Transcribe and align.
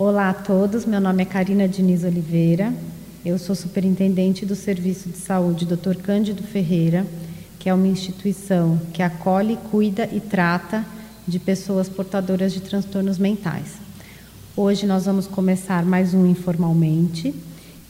Olá 0.00 0.30
a 0.30 0.32
todos, 0.32 0.86
meu 0.86 0.98
nome 0.98 1.20
é 1.20 1.26
Karina 1.26 1.68
Diniz 1.68 2.04
Oliveira, 2.04 2.72
eu 3.22 3.38
sou 3.38 3.54
superintendente 3.54 4.46
do 4.46 4.56
Serviço 4.56 5.10
de 5.10 5.18
Saúde 5.18 5.66
Dr. 5.66 5.94
Cândido 6.02 6.42
Ferreira, 6.42 7.06
que 7.58 7.68
é 7.68 7.74
uma 7.74 7.86
instituição 7.86 8.80
que 8.94 9.02
acolhe, 9.02 9.58
cuida 9.70 10.08
e 10.10 10.18
trata 10.18 10.86
de 11.28 11.38
pessoas 11.38 11.86
portadoras 11.86 12.54
de 12.54 12.60
transtornos 12.60 13.18
mentais. 13.18 13.74
Hoje 14.56 14.86
nós 14.86 15.04
vamos 15.04 15.26
começar 15.26 15.84
mais 15.84 16.14
um 16.14 16.24
Informalmente, 16.24 17.34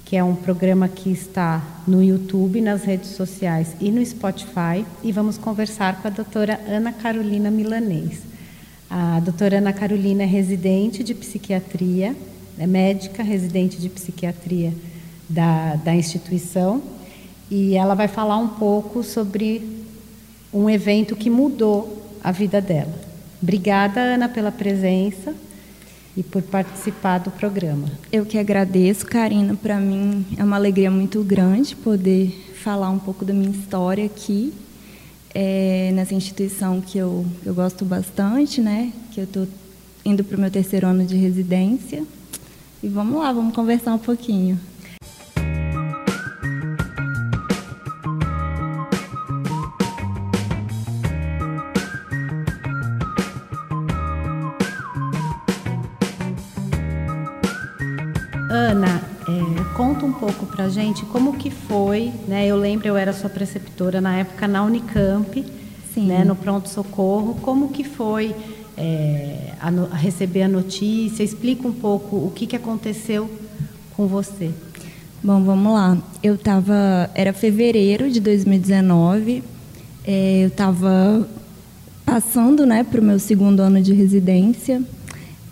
que 0.05 0.17
é 0.17 0.25
um 0.25 0.35
programa 0.35 0.89
que 0.89 1.13
está 1.13 1.63
no 1.87 2.03
YouTube, 2.03 2.61
nas 2.61 2.83
redes 2.83 3.11
sociais 3.11 3.77
e 3.81 3.89
no 3.93 4.05
Spotify, 4.05 4.85
e 5.05 5.13
vamos 5.13 5.39
conversar 5.39 6.03
com 6.03 6.09
a 6.09 6.11
doutora 6.11 6.61
Ana 6.67 6.93
Carolina 6.93 7.53
Milanês. 7.53 8.30
A 8.91 9.21
doutora 9.21 9.59
Ana 9.59 9.73
Carolina 9.73 10.25
é 10.25 10.27
residente 10.27 11.05
de 11.05 11.15
psiquiatria, 11.15 12.17
é 12.59 12.67
médica 12.67 13.23
residente 13.23 13.77
de 13.81 13.89
psiquiatria 13.89 14.75
da, 15.29 15.77
da 15.77 15.95
instituição, 15.95 16.83
e 17.49 17.77
ela 17.77 17.95
vai 17.95 18.09
falar 18.09 18.37
um 18.37 18.49
pouco 18.49 19.05
sobre 19.05 19.63
um 20.53 20.69
evento 20.69 21.15
que 21.15 21.31
mudou 21.31 22.03
a 22.23 22.33
vida 22.33 22.61
dela. 22.61 22.93
Obrigada, 23.41 24.01
Ana, 24.01 24.29
pela 24.29 24.51
presença 24.51 25.37
e 26.17 26.25
por 26.25 26.43
participar 26.43 27.19
do 27.19 27.31
programa. 27.31 27.89
Eu 28.11 28.27
que 28.27 28.39
agradeço, 28.39 29.07
Karina. 29.07 29.55
Para 29.55 29.79
mim 29.79 30.27
é 30.37 30.43
uma 30.43 30.57
alegria 30.57 30.91
muito 30.91 31.23
grande 31.23 31.77
poder 31.77 32.31
falar 32.61 32.91
um 32.91 32.99
pouco 32.99 33.25
da 33.25 33.33
minha 33.33 33.53
história 33.53 34.05
aqui 34.05 34.53
é, 35.35 35.91
nessa 35.95 36.15
instituição 36.15 36.81
que 36.81 36.99
eu, 36.99 37.25
eu 37.45 37.55
gosto 37.55 37.85
bastante, 37.85 38.61
né? 38.61 38.93
Que 39.13 39.21
eu 39.21 39.25
estou 39.25 39.49
indo 40.05 40.25
para 40.25 40.37
o 40.37 40.41
meu 40.41 40.51
terceiro 40.51 40.87
ano 40.87 41.05
de 41.05 41.17
residência. 41.17 42.05
E 42.83 42.89
vamos 42.89 43.21
lá, 43.21 43.33
vamos 43.33 43.55
conversar 43.55 43.95
um 43.95 43.99
pouquinho. 43.99 44.59
Para 60.61 60.69
gente 60.69 61.07
como 61.07 61.39
que 61.39 61.49
foi, 61.49 62.13
né? 62.29 62.47
Eu 62.47 62.55
lembro, 62.55 62.87
eu 62.87 62.95
era 62.95 63.15
sua 63.15 63.31
preceptora 63.31 63.99
na 63.99 64.19
época 64.19 64.47
na 64.47 64.63
Unicamp, 64.63 65.43
Sim. 65.95 66.07
Né, 66.07 66.23
no 66.23 66.37
pronto 66.37 66.69
socorro. 66.69 67.39
Como 67.41 67.71
que 67.71 67.83
foi 67.83 68.35
é, 68.77 69.55
a, 69.59 69.69
a 69.69 69.97
receber 69.97 70.43
a 70.43 70.49
notícia? 70.49 71.23
Explica 71.23 71.67
um 71.67 71.73
pouco 71.73 72.17
o 72.17 72.31
que 72.35 72.47
que 72.47 72.55
aconteceu 72.55 73.31
com 73.97 74.07
você. 74.07 74.51
Bom, 75.25 75.43
vamos 75.43 75.73
lá. 75.73 75.97
Eu 76.23 76.35
estava, 76.35 77.11
era 77.15 77.33
fevereiro 77.33 78.11
de 78.11 78.21
2019. 78.21 79.43
É, 80.07 80.43
eu 80.43 80.49
estava 80.49 81.27
passando, 82.05 82.67
né, 82.67 82.85
para 82.85 83.01
o 83.01 83.05
meu 83.05 83.19
segundo 83.19 83.61
ano 83.61 83.81
de 83.81 83.95
residência 83.95 84.83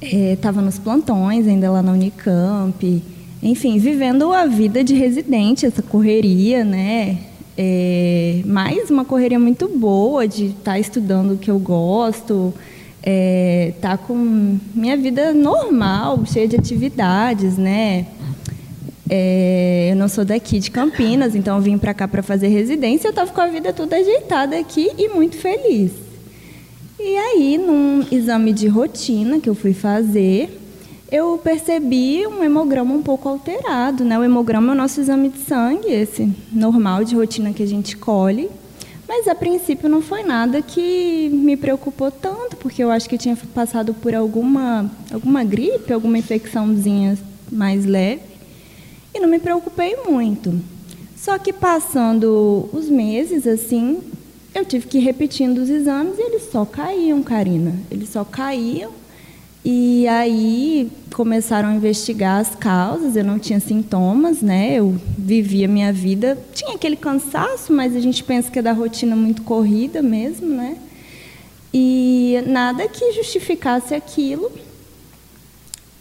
estava 0.01 0.61
é, 0.61 0.65
nos 0.65 0.79
plantões 0.79 1.47
ainda 1.47 1.71
lá 1.71 1.83
na 1.83 1.93
Unicamp, 1.93 3.03
enfim, 3.43 3.79
vivendo 3.79 4.33
a 4.33 4.47
vida 4.47 4.83
de 4.83 4.95
residente, 4.95 5.65
essa 5.65 5.83
correria, 5.83 6.65
né? 6.65 7.19
É, 7.57 8.41
mais 8.45 8.91
uma 8.91 9.05
correria 9.05 9.39
muito 9.39 9.69
boa 9.69 10.27
de 10.27 10.47
estar 10.47 10.73
tá 10.73 10.79
estudando 10.79 11.33
o 11.35 11.39
que 11.39 11.51
eu 11.51 11.59
gosto, 11.59 12.55
é, 13.03 13.73
tá 13.81 13.97
com 13.97 14.59
minha 14.75 14.97
vida 14.97 15.33
normal, 15.33 16.25
cheia 16.27 16.49
de 16.49 16.57
atividades, 16.57 17.57
né? 17.57 18.07
É, 19.11 19.89
eu 19.91 19.97
não 19.97 20.09
sou 20.09 20.25
daqui 20.25 20.59
de 20.59 20.71
Campinas, 20.71 21.35
então 21.35 21.61
vim 21.61 21.79
para 21.79 21.95
cá 21.95 22.07
para 22.07 22.23
fazer 22.23 22.49
residência. 22.49 23.09
Eu 23.09 23.11
estava 23.11 23.33
com 23.33 23.41
a 23.41 23.47
vida 23.47 23.73
toda 23.73 23.97
ajeitada 23.97 24.59
aqui 24.59 24.91
e 24.99 25.09
muito 25.09 25.37
feliz. 25.37 25.93
E 27.01 27.17
aí, 27.17 27.59
num 27.59 28.05
exame 28.11 28.53
de 28.53 28.67
rotina 28.67 29.39
que 29.39 29.49
eu 29.49 29.55
fui 29.55 29.73
fazer, 29.73 30.58
eu 31.11 31.39
percebi 31.39 32.27
um 32.27 32.45
hemograma 32.45 32.95
um 32.95 33.03
pouco 33.03 33.29
alterado. 33.29 34.05
Né? 34.05 34.19
O 34.19 34.25
hemograma 34.25 34.73
é 34.73 34.75
o 34.75 34.79
nosso 34.79 35.01
exame 35.01 35.31
de 35.31 35.39
sangue, 35.39 35.91
esse 35.91 36.31
normal 36.53 37.05
de 37.05 37.15
rotina 37.15 37.53
que 37.53 37.63
a 37.63 37.67
gente 37.67 37.97
colhe. 37.97 38.51
Mas 39.09 39.27
a 39.27 39.35
princípio 39.35 39.89
não 39.89 40.03
foi 40.03 40.23
nada 40.23 40.61
que 40.61 41.31
me 41.33 41.57
preocupou 41.57 42.11
tanto, 42.11 42.57
porque 42.57 42.85
eu 42.85 42.91
acho 42.91 43.09
que 43.09 43.17
tinha 43.17 43.37
passado 43.55 43.95
por 43.95 44.15
alguma, 44.15 44.91
alguma 45.11 45.43
gripe, 45.43 45.93
alguma 45.93 46.19
infecçãozinha 46.19 47.17
mais 47.51 47.87
leve. 47.87 48.21
E 49.15 49.19
não 49.19 49.29
me 49.29 49.39
preocupei 49.39 49.97
muito. 50.07 50.61
Só 51.17 51.39
que 51.39 51.55
passando 51.55 52.69
os 52.71 52.91
meses, 52.91 53.47
assim, 53.47 54.01
eu 54.55 54.65
tive 54.67 54.87
que 54.87 54.99
ir 54.99 55.03
repetindo 55.03 55.59
os 55.59 55.71
exames 55.71 56.19
e 56.19 56.23
eles 56.23 56.51
só 56.53 56.67
caíam, 56.67 57.23
Karina. 57.23 57.75
Eles 57.91 58.11
só 58.11 58.25
caíam. 58.25 58.93
E 59.65 60.07
aí 60.07 60.91
começaram 61.13 61.69
a 61.69 61.75
investigar 61.75 62.41
as 62.41 62.55
causas. 62.55 63.17
Eu 63.17 63.25
não 63.25 63.39
tinha 63.39 63.61
sintomas, 63.61 64.41
né? 64.41 64.75
Eu 64.75 64.97
vivia 65.17 65.69
minha 65.69 65.93
vida. 65.93 66.39
Tinha 66.55 66.75
aquele 66.75 66.97
cansaço, 66.97 67.73
mas 67.73 67.97
a 67.97 68.01
gente 68.01 68.23
pensa 68.23 68.51
que 68.51 68.59
é 68.59 68.63
da 68.63 68.73
rotina 68.73 69.17
muito 69.17 69.43
corrida 69.43 70.01
mesmo, 70.01 70.49
né? 70.49 70.79
E 71.73 72.43
nada 72.47 72.89
que 72.89 73.13
justificasse 73.13 73.95
aquilo. 73.95 74.51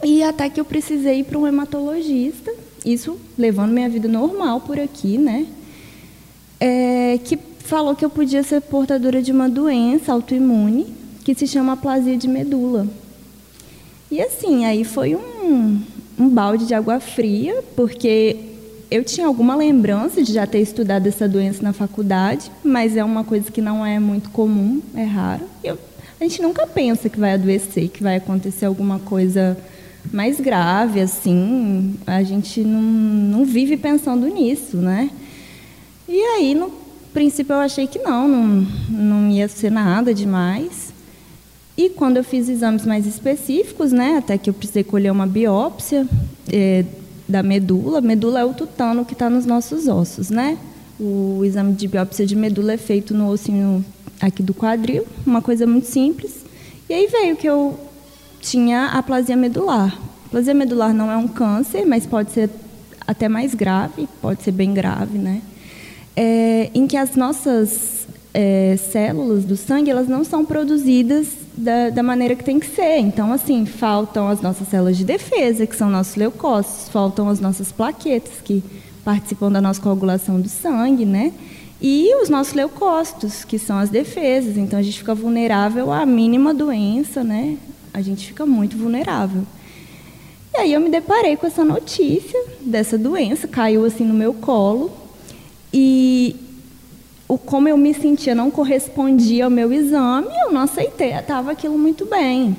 E 0.04 0.22
até 0.22 0.48
que 0.48 0.60
eu 0.60 0.64
precisei 0.64 1.20
ir 1.20 1.24
para 1.24 1.38
um 1.38 1.46
hematologista. 1.46 2.52
Isso 2.84 3.18
levando 3.36 3.72
minha 3.72 3.88
vida 3.88 4.08
normal 4.08 4.60
por 4.60 4.78
aqui, 4.78 5.18
né? 5.18 5.46
É, 6.60 7.18
que 7.24 7.38
falou 7.58 7.94
que 7.94 8.04
eu 8.04 8.10
podia 8.10 8.42
ser 8.42 8.60
portadora 8.62 9.20
de 9.20 9.30
uma 9.30 9.48
doença 9.48 10.12
autoimune 10.12 10.86
que 11.24 11.34
se 11.34 11.46
chama 11.46 11.74
aplasia 11.74 12.16
de 12.16 12.26
medula. 12.26 12.86
E 14.10 14.20
assim, 14.22 14.64
aí 14.64 14.84
foi 14.84 15.14
um, 15.14 15.82
um 16.18 16.28
balde 16.28 16.66
de 16.66 16.74
água 16.74 16.98
fria, 16.98 17.62
porque 17.76 18.36
eu 18.90 19.04
tinha 19.04 19.26
alguma 19.26 19.54
lembrança 19.54 20.22
de 20.22 20.32
já 20.32 20.46
ter 20.46 20.60
estudado 20.60 21.06
essa 21.06 21.28
doença 21.28 21.62
na 21.62 21.72
faculdade, 21.72 22.50
mas 22.64 22.96
é 22.96 23.04
uma 23.04 23.22
coisa 23.22 23.50
que 23.50 23.60
não 23.60 23.84
é 23.84 23.98
muito 23.98 24.30
comum, 24.30 24.80
é 24.94 25.04
raro. 25.04 25.44
Eu, 25.62 25.78
a 26.18 26.24
gente 26.24 26.40
nunca 26.40 26.66
pensa 26.66 27.08
que 27.08 27.20
vai 27.20 27.34
adoecer, 27.34 27.88
que 27.90 28.02
vai 28.02 28.16
acontecer 28.16 28.64
alguma 28.64 28.98
coisa 28.98 29.56
mais 30.12 30.40
grave, 30.40 31.00
assim. 31.00 31.94
A 32.06 32.22
gente 32.22 32.60
não, 32.62 32.80
não 32.80 33.44
vive 33.44 33.76
pensando 33.76 34.26
nisso, 34.26 34.78
né? 34.78 35.10
E 36.08 36.20
aí, 36.20 36.54
no 36.54 36.72
princípio 37.12 37.52
eu 37.54 37.60
achei 37.60 37.86
que 37.86 37.98
não, 37.98 38.26
não, 38.26 38.66
não 38.88 39.30
ia 39.30 39.48
ser 39.48 39.70
nada 39.70 40.14
demais. 40.14 40.87
E 41.78 41.88
quando 41.90 42.16
eu 42.16 42.24
fiz 42.24 42.48
exames 42.48 42.84
mais 42.84 43.06
específicos, 43.06 43.92
né, 43.92 44.16
até 44.18 44.36
que 44.36 44.50
eu 44.50 44.54
precisei 44.54 44.82
colher 44.82 45.12
uma 45.12 45.26
biópsia 45.26 46.04
é, 46.52 46.84
da 47.28 47.40
medula. 47.40 48.00
Medula 48.00 48.40
é 48.40 48.44
o 48.44 48.52
tutano 48.52 49.04
que 49.04 49.12
está 49.12 49.30
nos 49.30 49.46
nossos 49.46 49.86
ossos, 49.86 50.28
né? 50.28 50.58
O 50.98 51.42
exame 51.44 51.74
de 51.74 51.86
biópsia 51.86 52.26
de 52.26 52.34
medula 52.34 52.72
é 52.72 52.76
feito 52.76 53.14
no 53.14 53.30
ossinho 53.30 53.84
aqui 54.20 54.42
do 54.42 54.52
quadril, 54.52 55.06
uma 55.24 55.40
coisa 55.40 55.64
muito 55.64 55.86
simples. 55.86 56.44
E 56.88 56.94
aí 56.94 57.06
veio 57.06 57.36
que 57.36 57.48
eu 57.48 57.78
tinha 58.40 58.86
aplasia 58.86 59.36
medular. 59.36 59.96
Aplasia 60.26 60.54
medular 60.54 60.92
não 60.92 61.08
é 61.12 61.16
um 61.16 61.28
câncer, 61.28 61.86
mas 61.86 62.04
pode 62.04 62.32
ser 62.32 62.50
até 63.06 63.28
mais 63.28 63.54
grave, 63.54 64.08
pode 64.20 64.42
ser 64.42 64.50
bem 64.50 64.74
grave, 64.74 65.16
né? 65.16 65.40
é, 66.20 66.68
em 66.74 66.84
que 66.88 66.96
as 66.96 67.14
nossas 67.14 68.08
é, 68.34 68.76
células 68.90 69.44
do 69.44 69.56
sangue 69.56 69.88
elas 69.88 70.08
não 70.08 70.24
são 70.24 70.44
produzidas 70.44 71.28
da, 71.58 71.90
da, 71.90 72.02
maneira 72.02 72.34
que 72.36 72.44
tem 72.44 72.60
que 72.60 72.66
ser. 72.66 72.98
Então, 72.98 73.32
assim, 73.32 73.66
faltam 73.66 74.28
as 74.28 74.40
nossas 74.40 74.68
células 74.68 74.96
de 74.96 75.04
defesa, 75.04 75.66
que 75.66 75.76
são 75.76 75.90
nossos 75.90 76.14
leucócitos, 76.14 76.88
faltam 76.88 77.28
as 77.28 77.40
nossas 77.40 77.72
plaquetas, 77.72 78.40
que 78.44 78.62
participam 79.04 79.50
da 79.50 79.60
nossa 79.60 79.80
coagulação 79.80 80.40
do 80.40 80.48
sangue, 80.48 81.04
né? 81.04 81.32
E 81.80 82.14
os 82.22 82.28
nossos 82.28 82.54
leucócitos, 82.54 83.44
que 83.44 83.58
são 83.58 83.78
as 83.78 83.90
defesas. 83.90 84.56
Então, 84.56 84.78
a 84.78 84.82
gente 84.82 84.98
fica 84.98 85.14
vulnerável 85.14 85.92
à 85.92 86.06
mínima 86.06 86.54
doença, 86.54 87.24
né? 87.24 87.56
A 87.92 88.00
gente 88.00 88.26
fica 88.26 88.46
muito 88.46 88.76
vulnerável. 88.76 89.42
E 90.54 90.58
aí 90.58 90.72
eu 90.72 90.80
me 90.80 90.88
deparei 90.88 91.36
com 91.36 91.46
essa 91.46 91.64
notícia 91.64 92.40
dessa 92.60 92.96
doença, 92.96 93.46
caiu 93.46 93.84
assim 93.84 94.04
no 94.04 94.14
meu 94.14 94.32
colo. 94.32 94.90
E 95.72 96.36
o 97.28 97.36
como 97.36 97.68
eu 97.68 97.76
me 97.76 97.92
sentia 97.92 98.34
não 98.34 98.50
correspondia 98.50 99.44
ao 99.44 99.50
meu 99.50 99.72
exame, 99.72 100.28
eu 100.44 100.50
não 100.50 100.62
aceitei, 100.62 101.12
estava 101.12 101.52
aquilo 101.52 101.78
muito 101.78 102.06
bem. 102.06 102.56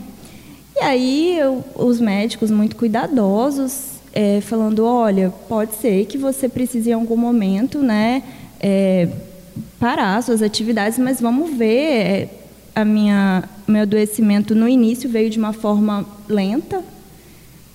E 0.75 0.79
aí 0.79 1.37
eu, 1.37 1.63
os 1.75 1.99
médicos 1.99 2.51
muito 2.51 2.75
cuidadosos, 2.75 3.99
é, 4.13 4.39
falando, 4.41 4.85
olha, 4.85 5.33
pode 5.49 5.75
ser 5.75 6.05
que 6.05 6.17
você 6.17 6.47
precise 6.47 6.91
em 6.91 6.93
algum 6.93 7.17
momento, 7.17 7.79
né, 7.79 8.23
é, 8.59 9.09
parar 9.79 10.21
suas 10.21 10.41
atividades, 10.41 10.99
mas 10.99 11.19
vamos 11.19 11.51
ver. 11.57 11.91
É, 11.91 12.29
a 12.75 12.85
minha 12.85 13.43
meu 13.67 13.81
adoecimento 13.81 14.55
no 14.55 14.67
início 14.67 15.09
veio 15.09 15.29
de 15.29 15.37
uma 15.37 15.53
forma 15.53 16.05
lenta, 16.27 16.83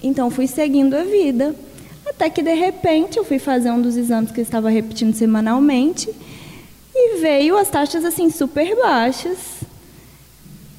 Então 0.03 0.31
fui 0.31 0.47
seguindo 0.47 0.95
a 0.95 1.05
vida. 1.05 1.55
Até 2.07 2.29
que 2.29 2.43
de 2.43 2.55
repente 2.55 3.17
eu 3.17 3.25
fui 3.25 3.39
fazer 3.39 3.71
um 3.71 3.81
dos 3.81 3.97
exames 3.97 4.31
que 4.31 4.41
eu 4.41 4.43
estava 4.43 4.69
repetindo 4.69 5.15
semanalmente 5.15 6.11
veio 7.21 7.57
as 7.57 7.69
taxas 7.69 8.05
assim 8.05 8.31
super 8.31 8.77
baixas. 8.77 9.39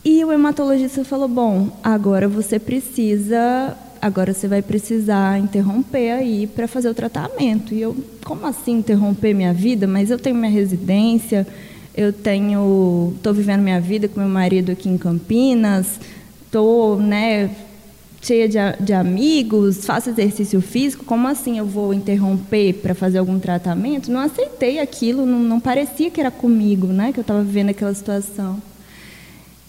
E 0.04 0.24
o 0.24 0.32
hematologista 0.32 1.04
falou: 1.04 1.28
"Bom, 1.28 1.70
agora 1.84 2.28
você 2.28 2.60
precisa, 2.60 3.76
agora 4.02 4.34
você 4.34 4.48
vai 4.48 4.62
precisar 4.62 5.40
interromper 5.40 6.12
aí 6.12 6.48
para 6.48 6.68
fazer 6.68 6.90
o 6.90 6.94
tratamento". 6.94 7.74
E 7.74 7.82
eu, 7.82 7.96
como 8.24 8.46
assim 8.46 8.74
interromper 8.74 9.34
minha 9.34 9.54
vida? 9.54 9.88
Mas 9.88 10.12
eu 10.12 10.20
tenho 10.20 10.36
minha 10.36 10.52
residência, 10.52 11.48
eu 11.96 12.12
tenho, 12.12 13.14
estou 13.16 13.34
vivendo 13.34 13.62
minha 13.62 13.80
vida 13.80 14.08
com 14.08 14.20
meu 14.20 14.30
marido 14.30 14.72
aqui 14.72 14.90
em 14.90 14.98
Campinas, 14.98 16.00
estou, 16.46 16.98
né, 16.98 17.50
cheia 18.26 18.50
de, 18.50 18.58
de, 18.80 18.92
amigos, 18.92 19.86
faço 19.86 20.10
exercício 20.10 20.60
físico, 20.60 21.06
como 21.06 21.28
assim 21.28 21.60
eu 21.60 21.66
vou 21.66 21.94
interromper 21.94 22.74
para 22.74 22.96
fazer 22.96 23.20
algum 23.20 23.40
tratamento? 23.40 24.12
Não 24.12 24.20
aceitei 24.20 24.80
aquilo, 24.80 25.26
não, 25.26 25.40
não 25.40 25.60
parecia 25.60 26.10
que 26.10 26.20
era 26.20 26.32
comigo, 26.32 26.88
né, 26.88 27.14
que 27.14 27.20
eu 27.20 27.22
estava 27.22 27.44
vivendo 27.44 27.70
aquela 27.70 27.94
situação. 27.94 28.60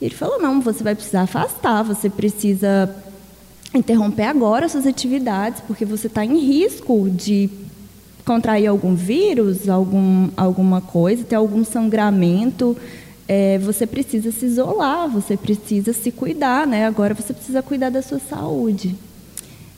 E 0.00 0.06
ele 0.06 0.14
falou: 0.14 0.40
não, 0.40 0.60
você 0.60 0.82
vai 0.82 0.94
precisar 0.94 1.22
afastar, 1.22 1.82
você 1.82 2.08
precisa 2.08 2.94
interromper 3.74 4.24
agora 4.24 4.68
suas 4.68 4.86
atividades, 4.86 5.60
porque 5.66 5.84
você 5.84 6.06
está 6.06 6.24
em 6.24 6.38
risco 6.38 7.10
de 7.10 7.50
contrair 8.24 8.66
algum 8.66 8.94
vírus, 8.94 9.68
algum, 9.68 10.28
alguma 10.34 10.80
coisa, 10.80 11.24
ter 11.24 11.36
algum 11.36 11.62
sangramento 11.62 12.76
é, 13.28 13.58
você 13.58 13.87
precisa 13.87 14.31
se 14.31 14.46
isolar, 14.46 15.08
você 15.08 15.37
precisa 15.37 15.93
se 15.93 16.11
cuidar, 16.12 16.67
né? 16.67 16.87
Agora 16.87 17.14
você 17.14 17.32
precisa 17.32 17.62
cuidar 17.62 17.90
da 17.90 18.02
sua 18.02 18.20
saúde. 18.20 18.94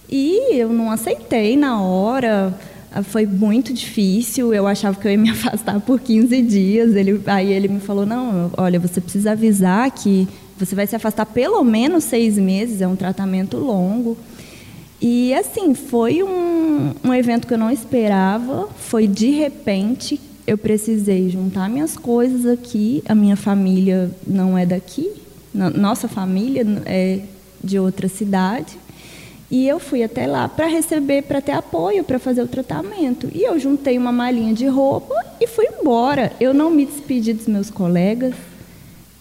E 0.09 0.55
eu 0.55 0.71
não 0.71 0.91
aceitei 0.91 1.57
na 1.57 1.83
hora, 1.83 2.55
ah, 2.93 3.03
foi 3.03 3.27
muito 3.27 3.73
difícil. 3.73 4.53
Eu 4.53 4.67
achava 4.67 4.99
que 4.99 5.07
eu 5.07 5.13
ia 5.13 5.19
me 5.19 5.31
afastar 5.31 5.81
por 5.81 6.01
15 6.01 6.43
dias. 6.43 6.95
Ele, 6.95 7.21
aí 7.27 7.53
ele 7.53 7.69
me 7.69 7.81
falou: 7.81 8.05
não, 8.05 8.51
olha, 8.57 8.79
você 8.79 9.01
precisa 9.01 9.33
avisar 9.33 9.91
que 9.91 10.29
você 10.59 10.75
vai 10.75 10.87
se 10.87 10.97
afastar 10.97 11.25
pelo 11.27 11.63
menos 11.63 12.05
seis 12.05 12.37
meses, 12.37 12.81
é 12.81 12.89
um 12.89 12.97
tratamento 12.97 13.57
longo. 13.57 14.17
E 15.01 15.33
assim, 15.33 15.75
foi 15.75 16.23
um, 16.25 16.93
um 17.05 17.15
evento 17.15 17.47
que 17.47 17.55
eu 17.55 17.59
não 17.59 17.71
esperava, 17.71 18.69
foi 18.77 19.07
de 19.07 19.31
repente 19.31 20.21
eu 20.49 20.57
precisei 20.57 21.29
juntar 21.29 21.69
minhas 21.69 21.95
coisas 21.95 22.47
aqui. 22.47 23.03
A 23.07 23.15
minha 23.15 23.37
família 23.37 24.11
não 24.27 24.57
é 24.57 24.65
daqui, 24.65 25.13
nossa 25.53 26.09
família 26.09 26.65
é 26.87 27.21
de 27.63 27.79
outra 27.79 28.09
cidade. 28.09 28.79
E 29.51 29.69
eu 29.69 29.79
fui 29.79 30.03
até 30.03 30.27
lá 30.27 30.49
para 30.49 30.67
receber, 30.67 31.25
para 31.25 31.43
ter 31.43 31.53
apoio, 31.53 32.03
para 32.03 32.19
fazer 32.19 32.41
o 32.41 32.49
tratamento. 32.49 33.29
E 33.35 33.43
eu 33.43 33.59
juntei 33.59 33.99
uma 33.99 34.11
malinha 34.11 34.55
de 34.55 34.67
roupa 34.67 35.15
e 35.39 35.47
fui 35.47 35.67
embora. 35.67 36.33
Eu 36.41 36.55
não 36.55 36.71
me 36.71 36.87
despedi 36.87 37.35
dos 37.35 37.47
meus 37.47 37.69
colegas. 37.69 38.35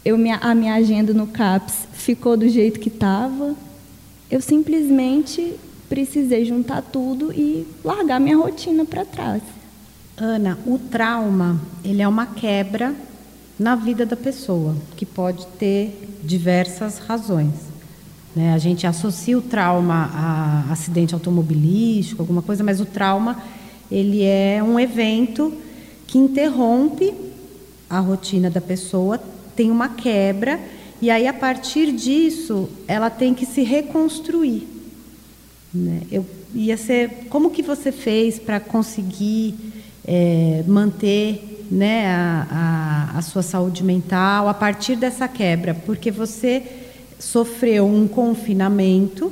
Eu, 0.06 0.16
a 0.16 0.56
minha 0.56 0.76
agenda 0.76 1.14
no 1.14 1.28
CAPS 1.28 1.90
ficou 1.92 2.38
do 2.38 2.48
jeito 2.48 2.80
que 2.80 2.88
estava. 2.88 3.54
Eu 4.32 4.40
simplesmente 4.40 5.56
precisei 5.90 6.46
juntar 6.46 6.82
tudo 6.82 7.34
e 7.34 7.68
largar 7.84 8.18
minha 8.18 8.38
rotina 8.38 8.86
para 8.86 9.04
trás. 9.04 9.42
Ana, 10.20 10.58
o 10.66 10.80
trauma, 10.80 11.62
ele 11.86 12.02
é 12.02 12.08
uma 12.08 12.26
quebra 12.26 12.96
na 13.60 13.76
vida 13.76 14.04
da 14.04 14.16
pessoa, 14.16 14.76
que 14.96 15.06
pode 15.06 15.46
ter 15.60 16.20
diversas 16.24 16.98
razões. 16.98 17.54
Né? 18.36 18.52
A 18.52 18.58
gente 18.58 18.88
associa 18.88 19.38
o 19.38 19.44
trauma 19.44 20.10
a 20.12 20.72
acidente 20.72 21.14
automobilístico, 21.14 22.20
alguma 22.20 22.42
coisa, 22.42 22.64
mas 22.64 22.82
o 22.82 22.86
trauma 22.86 23.44
ele 23.92 24.24
é 24.24 24.62
um 24.64 24.80
evento 24.80 25.54
que 26.08 26.18
interrompe 26.18 27.14
a 27.88 28.00
rotina 28.00 28.50
da 28.50 28.60
pessoa, 28.60 29.22
tem 29.56 29.70
uma 29.70 29.90
quebra 29.90 30.60
e 31.00 31.12
aí 31.12 31.28
a 31.28 31.34
partir 31.34 31.92
disso 31.92 32.68
ela 32.88 33.12
tem 33.12 33.36
que 33.36 33.46
se 33.46 33.62
reconstruir. 33.62 34.68
Né? 35.72 36.02
Eu 36.12 36.26
ia 36.56 36.76
ser, 36.76 37.28
como 37.30 37.52
que 37.52 37.62
você 37.62 37.92
fez 37.92 38.40
para 38.40 38.60
conseguir 38.60 39.67
é, 40.08 40.64
manter 40.66 41.68
né, 41.70 42.08
a, 42.08 42.48
a, 43.14 43.18
a 43.20 43.22
sua 43.22 43.44
saúde 43.44 43.84
mental 43.84 44.48
a 44.48 44.54
partir 44.54 44.96
dessa 44.96 45.28
quebra, 45.28 45.74
porque 45.74 46.10
você 46.10 46.64
sofreu 47.20 47.86
um 47.86 48.08
confinamento 48.08 49.32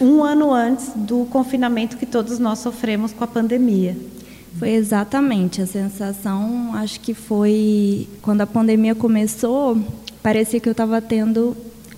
um 0.00 0.22
ano 0.24 0.52
antes 0.52 0.92
do 0.96 1.26
confinamento 1.26 1.96
que 1.96 2.06
todos 2.06 2.38
nós 2.38 2.58
sofremos 2.60 3.12
com 3.12 3.22
a 3.22 3.26
pandemia. 3.26 3.96
Foi 4.58 4.70
exatamente 4.70 5.60
a 5.60 5.66
sensação, 5.66 6.74
acho 6.74 7.00
que 7.00 7.12
foi 7.12 8.08
quando 8.22 8.40
a 8.40 8.46
pandemia 8.46 8.94
começou, 8.94 9.78
parecia 10.22 10.60
que 10.60 10.68
eu 10.68 10.72
estava 10.72 11.02
tendo 11.02 11.56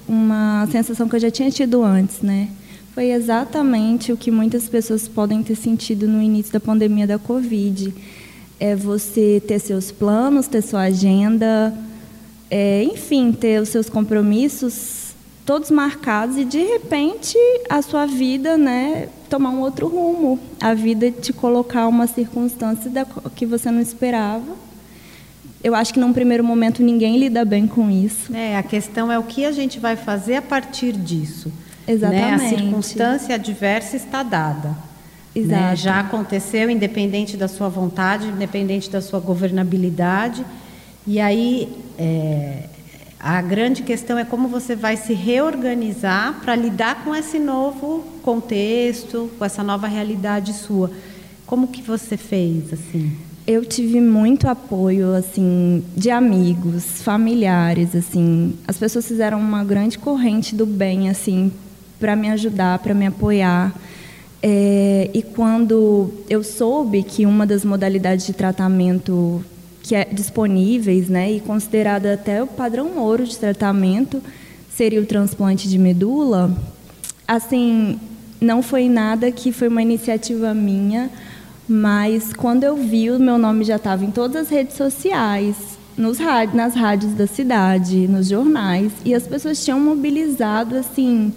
uma 0.09 0.67
sensação 0.73 1.09
que 1.09 1.17
eu 1.17 1.21
já 1.21 1.31
tinha 1.31 1.51
tido 1.51 1.83
antes, 1.83 2.23
né? 2.23 2.49
Foi 2.97 3.11
exatamente 3.11 4.11
o 4.11 4.17
que 4.17 4.31
muitas 4.31 4.71
pessoas 4.71 5.07
podem 5.07 5.43
ter 5.43 5.55
sentido 5.55 6.09
no 6.09 6.23
início 6.23 6.51
da 6.51 6.59
pandemia 6.59 7.07
da 7.07 7.19
Covid. 7.19 7.93
É 8.59 8.75
você 8.75 9.39
ter 9.47 9.59
seus 9.59 9.93
planos, 9.93 10.49
ter 10.49 10.63
sua 10.63 10.85
agenda, 10.85 11.77
é, 12.51 12.85
enfim, 12.85 13.33
ter 13.33 13.61
os 13.61 13.69
seus 13.69 13.91
compromissos 13.91 15.15
todos 15.45 15.71
marcados 15.71 16.39
e 16.39 16.45
de 16.47 16.57
repente 16.57 17.37
a 17.69 17.83
sua 17.83 18.07
vida, 18.07 18.57
né, 18.57 19.11
tomar 19.29 19.51
um 19.51 19.61
outro 19.61 19.89
rumo. 19.89 20.41
A 20.59 20.73
vida 20.73 21.11
te 21.11 21.35
colocar 21.35 21.89
uma 21.89 22.07
circunstância 22.07 22.89
da, 22.89 23.05
que 23.05 23.45
você 23.45 23.71
não 23.71 23.83
esperava. 23.83 24.57
Eu 25.63 25.75
acho 25.75 25.93
que 25.93 26.01
num 26.01 26.15
primeiro 26.15 26.43
momento 26.43 26.83
ninguém 26.83 27.19
lida 27.19 27.45
bem 27.45 27.67
com 27.67 27.91
isso. 27.91 28.35
É, 28.35 28.57
a 28.57 28.63
questão 28.63 29.13
é 29.13 29.19
o 29.19 29.23
que 29.23 29.45
a 29.45 29.53
gente 29.53 29.79
vai 29.79 29.97
fazer 29.97 30.37
a 30.37 30.43
partir 30.43 30.93
disso. 30.93 31.53
Exatamente. 31.87 32.27
Né? 32.27 32.35
A 32.35 32.49
circunstância 32.49 33.35
adversa 33.35 33.97
está 33.97 34.23
dada. 34.23 34.69
Né? 34.69 34.77
Exato. 35.35 35.63
Né? 35.63 35.77
Já 35.77 36.01
aconteceu, 36.01 36.71
independente 36.71 37.37
da 37.37 37.49
sua 37.49 37.69
vontade, 37.69 38.29
independente 38.29 38.91
da 38.91 39.01
sua 39.01 39.21
governabilidade. 39.21 40.45
E 41.07 41.21
aí, 41.21 41.69
é, 41.99 42.65
a 43.21 43.41
grande 43.41 43.83
questão 43.83 44.19
é 44.19 44.25
como 44.25 44.49
você 44.49 44.75
vai 44.75 44.97
se 44.97 45.13
reorganizar 45.13 46.41
para 46.41 46.55
lidar 46.55 47.05
com 47.05 47.15
esse 47.15 47.39
novo 47.39 48.05
contexto, 48.23 49.31
com 49.39 49.45
essa 49.45 49.63
nova 49.63 49.87
realidade 49.87 50.53
sua. 50.53 50.91
Como 51.47 51.69
que 51.69 51.83
você 51.83 52.17
fez, 52.17 52.73
assim? 52.73 53.17
Eu 53.47 53.65
tive 53.65 54.01
muito 54.01 54.49
apoio, 54.49 55.15
assim, 55.15 55.85
de 55.97 56.11
amigos, 56.11 57.01
familiares, 57.03 57.95
assim. 57.95 58.55
As 58.67 58.77
pessoas 58.77 59.07
fizeram 59.07 59.39
uma 59.39 59.63
grande 59.63 59.99
corrente 59.99 60.55
do 60.55 60.67
bem, 60.67 61.09
assim, 61.09 61.53
para 61.99 62.15
me 62.17 62.31
ajudar, 62.31 62.79
para 62.79 62.95
me 62.95 63.07
apoiar. 63.07 63.75
É, 64.43 65.11
e 65.13 65.23
quando 65.23 66.11
eu 66.29 66.43
soube 66.43 67.03
que 67.03 67.27
uma 67.27 67.47
das 67.47 67.65
modalidades 67.65 68.27
de 68.27 68.33
tratamento 68.33 69.45
que 69.83 69.95
é 69.95 70.05
disponíveis, 70.05 71.09
né, 71.09 71.33
e 71.33 71.41
considerada 71.41 72.15
até 72.15 72.43
o 72.43 72.47
padrão 72.47 72.99
ouro 72.99 73.25
de 73.25 73.39
tratamento, 73.39 74.21
seria 74.69 75.01
o 75.01 75.07
transplante 75.07 75.69
de 75.69 75.79
medula, 75.79 76.57
assim, 77.27 77.99
não 78.41 78.63
foi 78.63 78.89
nada 78.89 79.31
que 79.31 79.53
foi 79.53 79.69
uma 79.69 79.81
iniciativa 79.81 80.53
minha, 80.53 81.09
mas 81.69 82.33
quando 82.33 82.65
eu 82.65 82.77
vi, 82.77 83.11
o 83.11 83.19
meu 83.19 83.39
nome 83.39 83.65
já 83.65 83.77
estava 83.77 84.05
em 84.05 84.11
todas 84.11 84.43
as 84.43 84.49
redes 84.49 84.77
sociais, 84.77 85.57
nos 85.97 86.19
rádios, 86.19 86.57
nas 86.57 86.75
rádios 86.75 87.13
da 87.15 87.27
cidade, 87.27 88.07
nos 88.09 88.29
jornais, 88.29 88.93
e 89.05 89.15
as 89.15 89.27
pessoas 89.27 89.65
tinham 89.65 89.81
mobilizado 89.81 90.77
assim 90.77 91.33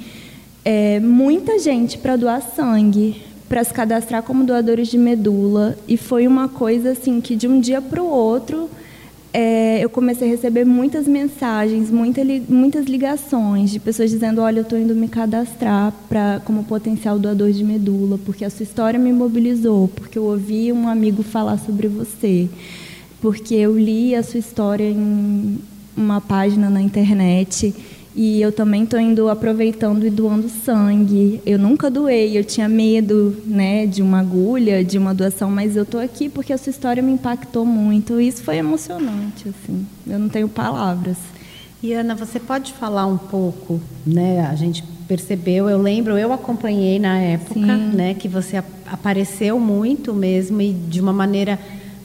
é, 0.71 0.99
muita 0.99 1.57
gente 1.57 1.97
para 1.97 2.15
doar 2.15 2.43
sangue, 2.43 3.23
para 3.47 3.63
se 3.63 3.73
cadastrar 3.73 4.21
como 4.21 4.43
doadores 4.43 4.87
de 4.87 4.99
medula. 4.99 5.75
E 5.87 5.97
foi 5.97 6.27
uma 6.27 6.47
coisa 6.47 6.91
assim 6.91 7.19
que 7.19 7.35
de 7.35 7.47
um 7.47 7.59
dia 7.59 7.81
para 7.81 8.03
o 8.03 8.07
outro 8.07 8.69
é, 9.33 9.83
eu 9.83 9.89
comecei 9.89 10.27
a 10.27 10.31
receber 10.31 10.65
muitas 10.65 11.07
mensagens, 11.07 11.89
muita, 11.89 12.21
muitas 12.47 12.85
ligações 12.85 13.71
de 13.71 13.79
pessoas 13.79 14.11
dizendo: 14.11 14.41
Olha, 14.41 14.59
eu 14.59 14.61
estou 14.61 14.77
indo 14.77 14.93
me 14.93 15.07
cadastrar 15.07 15.91
pra, 16.07 16.39
como 16.45 16.63
potencial 16.63 17.17
doador 17.17 17.51
de 17.51 17.63
medula, 17.63 18.19
porque 18.23 18.45
a 18.45 18.49
sua 18.51 18.61
história 18.61 18.99
me 18.99 19.11
mobilizou, 19.11 19.87
porque 19.87 20.19
eu 20.19 20.25
ouvi 20.25 20.71
um 20.71 20.87
amigo 20.87 21.23
falar 21.23 21.57
sobre 21.57 21.87
você, 21.87 22.47
porque 23.19 23.55
eu 23.55 23.75
li 23.75 24.13
a 24.13 24.21
sua 24.21 24.39
história 24.39 24.87
em 24.87 25.57
uma 25.97 26.21
página 26.21 26.69
na 26.69 26.79
internet 26.79 27.73
e 28.15 28.41
eu 28.41 28.51
também 28.51 28.83
estou 28.83 28.99
indo 28.99 29.29
aproveitando 29.29 30.05
e 30.05 30.09
doando 30.09 30.49
sangue. 30.49 31.41
Eu 31.45 31.59
nunca 31.59 31.89
doei, 31.89 32.37
eu 32.37 32.43
tinha 32.43 32.67
medo, 32.67 33.35
né, 33.45 33.85
de 33.85 34.01
uma 34.01 34.19
agulha, 34.19 34.83
de 34.83 34.97
uma 34.97 35.13
doação, 35.13 35.49
mas 35.51 35.75
eu 35.75 35.83
estou 35.83 36.01
aqui 36.01 36.27
porque 36.27 36.51
a 36.51 36.57
sua 36.57 36.71
história 36.71 37.03
me 37.03 37.11
impactou 37.11 37.65
muito. 37.65 38.19
Isso 38.19 38.43
foi 38.43 38.57
emocionante, 38.57 39.49
assim. 39.49 39.85
Eu 40.07 40.19
não 40.19 40.29
tenho 40.29 40.49
palavras. 40.49 41.17
E 41.81 41.93
Ana, 41.93 42.13
você 42.13 42.39
pode 42.39 42.73
falar 42.73 43.05
um 43.05 43.17
pouco, 43.17 43.79
né? 44.05 44.45
A 44.45 44.55
gente 44.55 44.83
percebeu. 45.07 45.69
Eu 45.69 45.81
lembro, 45.81 46.17
eu 46.17 46.33
acompanhei 46.33 46.99
na 46.99 47.17
época, 47.17 47.53
Sim. 47.53 47.91
né, 47.93 48.13
que 48.13 48.27
você 48.27 48.61
apareceu 48.85 49.59
muito 49.59 50.13
mesmo 50.13 50.61
e 50.61 50.73
de 50.73 50.99
uma 50.99 51.13
maneira 51.13 51.57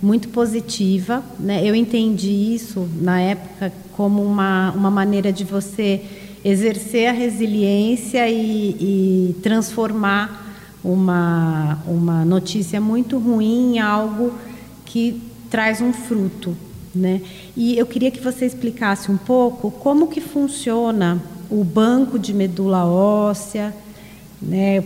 muito 0.03 0.29
positiva, 0.29 1.23
né? 1.39 1.67
Eu 1.67 1.75
entendi 1.75 2.55
isso 2.55 2.89
na 3.01 3.21
época 3.21 3.73
como 3.97 4.23
uma 4.23 4.71
uma 4.73 4.91
maneira 4.91 5.33
de 5.33 5.45
você 5.45 6.03
exercer 6.45 7.09
a 7.09 7.13
resiliência 7.13 8.29
e, 8.29 8.77
e 8.81 9.37
transformar 9.43 10.57
uma 10.83 11.79
uma 11.87 12.25
notícia 12.25 12.81
muito 12.81 13.19
ruim 13.19 13.77
em 13.77 13.79
algo 13.79 14.33
que 14.85 15.23
traz 15.51 15.81
um 15.81 15.93
fruto, 15.93 16.57
né? 16.95 17.21
E 17.57 17.79
eu 17.79 17.87
queria 17.87 18.11
que 18.11 18.21
você 18.21 18.45
explicasse 18.45 19.11
um 19.11 19.17
pouco 19.17 19.71
como 19.71 20.09
que 20.09 20.21
funciona 20.21 21.23
o 21.51 21.63
banco 21.63 22.19
de 22.19 22.35
medula 22.35 22.85
óssea, 22.85 23.75
né? 24.47 24.83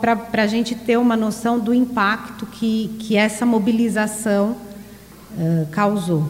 para 0.00 0.42
a 0.42 0.46
gente 0.46 0.74
ter 0.74 0.96
uma 0.96 1.16
noção 1.16 1.58
do 1.58 1.72
impacto 1.72 2.46
que, 2.46 2.90
que 2.98 3.16
essa 3.16 3.46
mobilização 3.46 4.56
uh, 5.32 5.66
causou. 5.70 6.24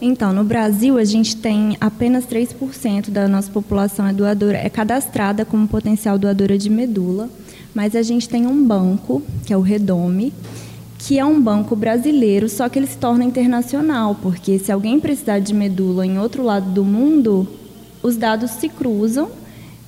Então, 0.00 0.32
no 0.32 0.44
Brasil, 0.44 0.96
a 0.96 1.04
gente 1.04 1.36
tem 1.36 1.76
apenas 1.80 2.24
3% 2.24 3.10
da 3.10 3.26
nossa 3.26 3.50
população 3.50 4.06
é 4.06 4.12
doadora, 4.12 4.56
é 4.56 4.68
cadastrada 4.68 5.44
como 5.44 5.66
potencial 5.66 6.16
doadora 6.16 6.56
de 6.56 6.70
medula, 6.70 7.28
mas 7.74 7.96
a 7.96 8.02
gente 8.02 8.28
tem 8.28 8.46
um 8.46 8.64
banco, 8.64 9.22
que 9.44 9.52
é 9.52 9.56
o 9.56 9.60
Redome, 9.60 10.32
que 10.98 11.18
é 11.18 11.24
um 11.24 11.40
banco 11.40 11.74
brasileiro, 11.74 12.48
só 12.48 12.68
que 12.68 12.78
ele 12.78 12.86
se 12.86 12.96
torna 12.96 13.24
internacional, 13.24 14.16
porque 14.20 14.58
se 14.58 14.70
alguém 14.70 15.00
precisar 15.00 15.38
de 15.40 15.54
medula 15.54 16.06
em 16.06 16.18
outro 16.18 16.42
lado 16.42 16.70
do 16.70 16.84
mundo, 16.84 17.48
os 18.02 18.16
dados 18.16 18.52
se 18.52 18.68
cruzam 18.68 19.30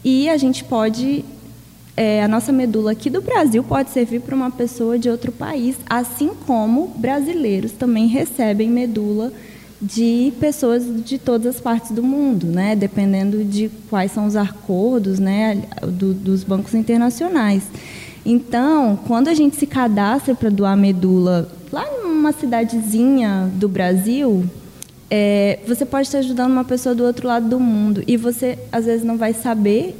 e 0.04 0.28
a 0.28 0.36
gente 0.36 0.64
pode. 0.64 1.24
É, 2.02 2.24
a 2.24 2.28
nossa 2.28 2.50
medula 2.50 2.92
aqui 2.92 3.10
do 3.10 3.20
Brasil 3.20 3.62
pode 3.62 3.90
servir 3.90 4.22
para 4.22 4.34
uma 4.34 4.50
pessoa 4.50 4.98
de 4.98 5.10
outro 5.10 5.30
país, 5.30 5.76
assim 5.86 6.30
como 6.46 6.88
brasileiros 6.96 7.72
também 7.72 8.06
recebem 8.06 8.70
medula 8.70 9.30
de 9.82 10.32
pessoas 10.40 10.82
de 11.04 11.18
todas 11.18 11.56
as 11.56 11.60
partes 11.60 11.90
do 11.90 12.02
mundo, 12.02 12.46
né? 12.46 12.74
dependendo 12.74 13.44
de 13.44 13.70
quais 13.90 14.12
são 14.12 14.24
os 14.24 14.34
acordos 14.34 15.18
né? 15.18 15.62
Do, 15.82 16.14
dos 16.14 16.42
bancos 16.42 16.72
internacionais. 16.72 17.64
Então, 18.24 18.98
quando 19.06 19.28
a 19.28 19.34
gente 19.34 19.56
se 19.56 19.66
cadastra 19.66 20.34
para 20.34 20.48
doar 20.48 20.78
medula 20.78 21.50
lá 21.70 21.84
numa 22.02 22.32
cidadezinha 22.32 23.50
do 23.56 23.68
Brasil, 23.68 24.46
é, 25.10 25.58
você 25.68 25.84
pode 25.84 26.06
estar 26.06 26.20
ajudando 26.20 26.50
uma 26.50 26.64
pessoa 26.64 26.94
do 26.94 27.04
outro 27.04 27.28
lado 27.28 27.46
do 27.46 27.60
mundo 27.60 28.02
e 28.06 28.16
você 28.16 28.58
às 28.72 28.86
vezes 28.86 29.04
não 29.04 29.18
vai 29.18 29.34
saber 29.34 29.94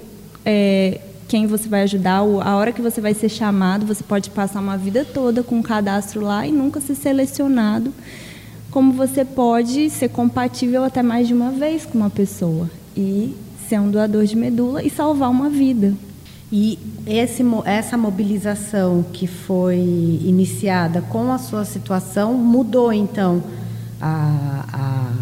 é, 0.47 0.99
quem 1.31 1.47
você 1.47 1.69
vai 1.69 1.83
ajudar, 1.83 2.17
a 2.17 2.57
hora 2.57 2.73
que 2.73 2.83
você 2.83 3.01
vai 3.01 3.15
ser 3.15 3.29
chamado, 3.29 3.87
você 3.87 4.03
pode 4.03 4.29
passar 4.31 4.59
uma 4.59 4.77
vida 4.77 5.05
toda 5.05 5.45
com 5.45 5.59
um 5.59 5.63
cadastro 5.63 6.21
lá 6.21 6.45
e 6.45 6.51
nunca 6.51 6.81
ser 6.81 6.97
selecionado, 6.97 7.95
como 8.69 8.93
você 8.93 9.25
pode 9.25 9.89
ser 9.91 10.09
compatível 10.09 10.83
até 10.83 11.05
mais 11.05 11.29
de 11.29 11.35
uma 11.35 11.53
vez 11.53 11.87
com 11.87 11.99
uma 11.99 12.11
pessoa 12.11 12.69
e 12.97 13.37
ser 13.69 13.79
um 13.79 13.93
doador 13.93 14.25
de 14.25 14.35
medula 14.35 14.83
e 14.83 14.91
salvar 14.91 15.31
uma 15.31 15.49
vida. 15.49 15.95
E 16.51 16.77
esse, 17.07 17.45
essa 17.65 17.97
mobilização 17.97 19.05
que 19.13 19.29
foi 19.29 19.79
iniciada 19.79 21.01
com 21.01 21.31
a 21.31 21.39
sua 21.39 21.65
situação 21.65 22.35
mudou, 22.35 22.93
então, 22.93 23.41
a, 24.01 24.65
a, 24.73 25.13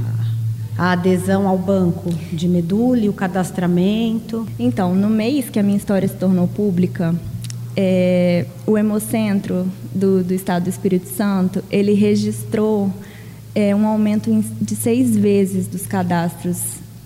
a 0.78 0.92
adesão 0.92 1.48
ao 1.48 1.58
banco 1.58 2.08
de 2.32 2.48
medula 2.48 3.00
e 3.00 3.08
o 3.08 3.12
cadastramento? 3.12 4.46
Então, 4.58 4.94
no 4.94 5.10
mês 5.10 5.50
que 5.50 5.58
a 5.58 5.62
minha 5.62 5.76
história 5.76 6.06
se 6.06 6.14
tornou 6.14 6.46
pública, 6.46 7.14
é, 7.76 8.46
o 8.64 8.78
Hemocentro 8.78 9.66
do, 9.92 10.22
do 10.22 10.32
Estado 10.32 10.64
do 10.64 10.70
Espírito 10.70 11.08
Santo, 11.08 11.62
ele 11.70 11.94
registrou 11.94 12.92
é, 13.54 13.74
um 13.74 13.86
aumento 13.86 14.30
de 14.60 14.76
seis 14.76 15.16
vezes 15.16 15.66
dos 15.66 15.84
cadastros 15.84 16.58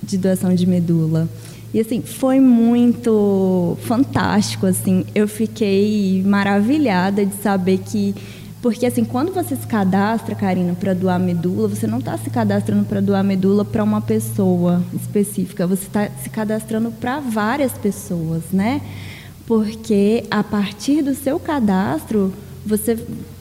de 0.02 0.18
doação 0.18 0.54
de 0.54 0.66
medula. 0.66 1.28
E 1.72 1.80
assim, 1.80 2.02
foi 2.02 2.38
muito 2.40 3.78
fantástico, 3.82 4.66
assim. 4.66 5.06
Eu 5.14 5.26
fiquei 5.26 6.22
maravilhada 6.26 7.24
de 7.24 7.34
saber 7.36 7.78
que 7.78 8.14
porque 8.62 8.86
assim, 8.86 9.04
quando 9.04 9.32
você 9.32 9.56
se 9.56 9.66
cadastra, 9.66 10.36
Karina, 10.36 10.74
para 10.74 10.94
doar 10.94 11.18
medula, 11.18 11.66
você 11.66 11.84
não 11.84 11.98
está 11.98 12.16
se 12.16 12.30
cadastrando 12.30 12.84
para 12.84 13.00
doar 13.00 13.24
medula 13.24 13.64
para 13.64 13.82
uma 13.82 14.00
pessoa 14.00 14.80
específica, 14.94 15.66
você 15.66 15.82
está 15.82 16.08
se 16.22 16.30
cadastrando 16.30 16.92
para 16.92 17.18
várias 17.18 17.72
pessoas, 17.72 18.44
né? 18.52 18.80
Porque 19.48 20.24
a 20.30 20.44
partir 20.44 21.02
do 21.02 21.12
seu 21.12 21.40
cadastro, 21.40 22.32
você 22.64 22.96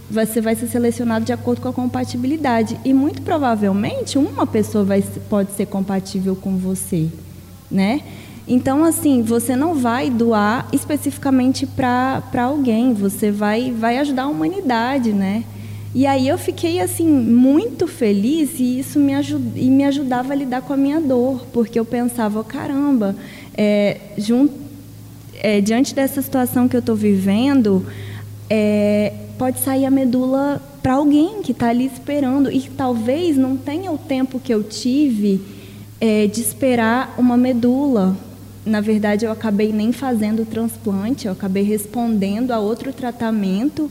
você 0.10 0.42
vai 0.42 0.56
ser 0.56 0.68
selecionado 0.68 1.24
de 1.24 1.32
acordo 1.32 1.62
com 1.62 1.70
a 1.70 1.74
compatibilidade 1.74 2.78
e 2.84 2.94
muito 2.94 3.22
provavelmente 3.22 4.18
uma 4.18 4.46
pessoa 4.46 4.84
vai, 4.84 5.02
pode 5.30 5.54
ser 5.54 5.68
compatível 5.68 6.36
com 6.36 6.58
você, 6.58 7.08
né? 7.70 8.02
Então, 8.54 8.84
assim, 8.84 9.22
você 9.22 9.56
não 9.56 9.76
vai 9.76 10.10
doar 10.10 10.68
especificamente 10.74 11.66
para 11.66 12.22
alguém, 12.34 12.94
você 12.94 13.32
vai, 13.32 13.72
vai 13.72 13.98
ajudar 14.00 14.24
a 14.24 14.28
humanidade, 14.28 15.14
né? 15.14 15.46
E 15.96 16.06
aí 16.06 16.28
eu 16.28 16.38
fiquei, 16.38 16.82
assim, 16.82 17.08
muito 17.08 17.88
feliz 17.88 18.60
e 18.60 18.78
isso 18.80 19.00
me, 19.00 19.14
ajud 19.14 19.42
e 19.56 19.70
me 19.70 19.86
ajudava 19.86 20.34
a 20.34 20.36
lidar 20.36 20.64
com 20.64 20.74
a 20.74 20.76
minha 20.76 21.00
dor, 21.00 21.46
porque 21.54 21.80
eu 21.80 21.86
pensava, 21.86 22.44
caramba, 22.44 23.16
é, 23.56 24.02
é, 25.36 25.62
diante 25.62 25.96
dessa 25.96 26.22
situação 26.22 26.68
que 26.68 26.76
eu 26.76 26.82
estou 26.82 26.96
vivendo, 26.98 27.86
é, 28.50 29.14
pode 29.38 29.62
sair 29.62 29.86
a 29.86 29.90
medula 29.90 30.62
para 30.84 30.96
alguém 30.96 31.42
que 31.42 31.54
está 31.54 31.70
ali 31.70 31.86
esperando 31.86 32.52
e 32.52 32.60
talvez 32.76 33.38
não 33.38 33.56
tenha 33.56 33.94
o 33.94 33.98
tempo 33.98 34.42
que 34.42 34.54
eu 34.54 34.62
tive 34.62 35.40
é, 36.02 36.28
de 36.28 36.42
esperar 36.42 37.16
uma 37.18 37.38
medula 37.38 38.18
na 38.66 38.80
verdade, 38.80 39.26
eu 39.26 39.32
acabei 39.32 39.74
nem 39.74 39.92
fazendo 39.92 40.44
o 40.44 40.46
transplante, 40.46 41.26
eu 41.26 41.34
acabei 41.34 41.64
respondendo 41.64 42.52
a 42.52 42.60
outro 42.60 42.94
tratamento, 42.94 43.90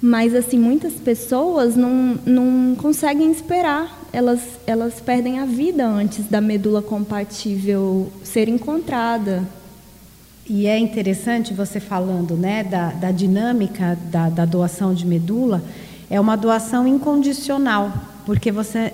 mas 0.00 0.34
assim 0.34 0.58
muitas 0.58 0.94
pessoas 0.94 1.76
não, 1.76 2.18
não 2.26 2.74
conseguem 2.76 3.30
esperar, 3.30 4.06
elas, 4.12 4.40
elas 4.66 5.00
perdem 5.00 5.38
a 5.38 5.46
vida 5.46 5.86
antes 5.86 6.26
da 6.26 6.40
medula 6.40 6.82
compatível 6.82 8.12
ser 8.22 8.48
encontrada. 8.48 9.44
E 10.48 10.66
é 10.66 10.78
interessante 10.78 11.54
você 11.54 11.80
falando 11.80 12.34
né, 12.36 12.62
da, 12.62 12.90
da 12.90 13.10
dinâmica 13.10 13.98
da, 14.10 14.28
da 14.28 14.44
doação 14.44 14.94
de 14.94 15.06
medula, 15.06 15.62
é 16.08 16.20
uma 16.20 16.36
doação 16.36 16.86
incondicional, 16.86 17.92
porque 18.24 18.52
você 18.52 18.92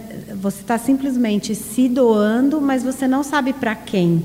está 0.59 0.79
simplesmente 0.79 1.55
se 1.55 1.89
doando, 1.89 2.61
mas 2.61 2.83
você 2.83 3.07
não 3.07 3.23
sabe 3.23 3.53
para 3.53 3.75
quem. 3.75 4.23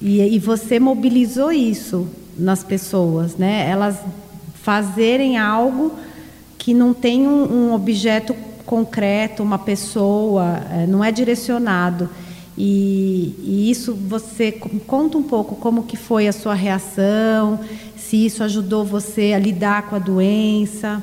E, 0.00 0.20
e 0.20 0.38
você 0.38 0.78
mobilizou 0.78 1.52
isso 1.52 2.08
nas 2.38 2.62
pessoas, 2.64 3.36
né? 3.36 3.68
Elas 3.68 3.98
fazerem 4.62 5.38
algo 5.38 5.92
que 6.58 6.72
não 6.72 6.94
tem 6.94 7.26
um, 7.26 7.68
um 7.68 7.74
objeto 7.74 8.34
concreto, 8.64 9.42
uma 9.42 9.58
pessoa, 9.58 10.60
é, 10.70 10.86
não 10.86 11.04
é 11.04 11.12
direcionado. 11.12 12.08
E, 12.56 13.34
e, 13.42 13.70
isso 13.70 13.94
você 13.94 14.52
conta 14.86 15.18
um 15.18 15.22
pouco 15.22 15.56
como 15.56 15.82
que 15.82 15.96
foi 15.96 16.28
a 16.28 16.32
sua 16.32 16.54
reação, 16.54 17.60
se 17.96 18.24
isso 18.24 18.42
ajudou 18.44 18.84
você 18.84 19.32
a 19.34 19.38
lidar 19.38 19.88
com 19.88 19.96
a 19.96 19.98
doença. 19.98 21.02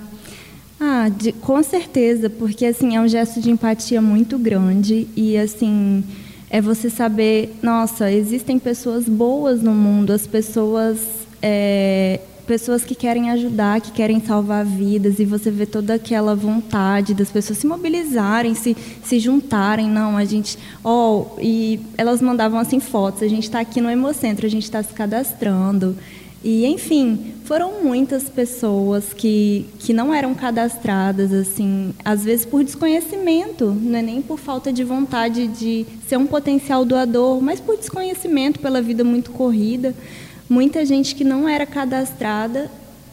Ah, 0.79 1.09
de, 1.09 1.31
com 1.33 1.61
certeza, 1.61 2.29
porque 2.29 2.65
assim 2.65 2.95
é 2.95 3.01
um 3.01 3.07
gesto 3.07 3.39
de 3.39 3.51
empatia 3.51 4.01
muito 4.01 4.37
grande 4.39 5.07
e 5.15 5.37
assim 5.37 6.03
é 6.53 6.59
você 6.59 6.89
saber, 6.89 7.57
nossa, 7.63 8.11
existem 8.11 8.59
pessoas 8.59 9.05
boas 9.05 9.61
no 9.63 9.71
mundo, 9.71 10.11
as 10.11 10.27
pessoas 10.27 10.99
é, 11.41 12.19
pessoas 12.45 12.83
que 12.83 12.93
querem 12.93 13.31
ajudar, 13.31 13.79
que 13.79 13.91
querem 13.93 14.19
salvar 14.19 14.65
vidas, 14.65 15.17
e 15.19 15.23
você 15.23 15.49
vê 15.49 15.65
toda 15.65 15.93
aquela 15.93 16.35
vontade 16.35 17.13
das 17.13 17.31
pessoas 17.31 17.57
se 17.57 17.65
mobilizarem, 17.65 18.53
se, 18.53 18.75
se 19.01 19.17
juntarem. 19.17 19.89
Não, 19.89 20.17
a 20.17 20.25
gente. 20.25 20.57
Oh, 20.83 21.27
e 21.39 21.79
elas 21.97 22.21
mandavam 22.21 22.59
assim 22.59 22.81
fotos: 22.81 23.23
a 23.23 23.29
gente 23.29 23.43
está 23.43 23.61
aqui 23.61 23.79
no 23.79 23.89
Hemocentro, 23.89 24.45
a 24.45 24.49
gente 24.49 24.63
está 24.63 24.83
se 24.83 24.93
cadastrando. 24.93 25.95
E, 26.43 26.65
enfim, 26.65 27.33
foram 27.51 27.83
muitas 27.83 28.29
pessoas 28.29 29.11
que, 29.11 29.65
que 29.77 29.91
não 29.91 30.13
eram 30.13 30.33
cadastradas, 30.33 31.33
assim, 31.33 31.93
às 32.05 32.23
vezes 32.23 32.45
por 32.45 32.63
desconhecimento, 32.63 33.77
não 33.81 33.99
é 33.99 34.01
nem 34.01 34.21
por 34.21 34.39
falta 34.39 34.71
de 34.71 34.85
vontade 34.85 35.47
de 35.47 35.85
ser 36.07 36.15
um 36.15 36.25
potencial 36.25 36.85
doador, 36.85 37.41
mas 37.41 37.59
por 37.59 37.75
desconhecimento, 37.75 38.61
pela 38.61 38.81
vida 38.81 39.03
muito 39.03 39.31
corrida. 39.31 39.93
Muita 40.49 40.85
gente 40.85 41.13
que 41.13 41.25
não 41.25 41.45
era 41.49 41.65
cadastrada 41.65 42.71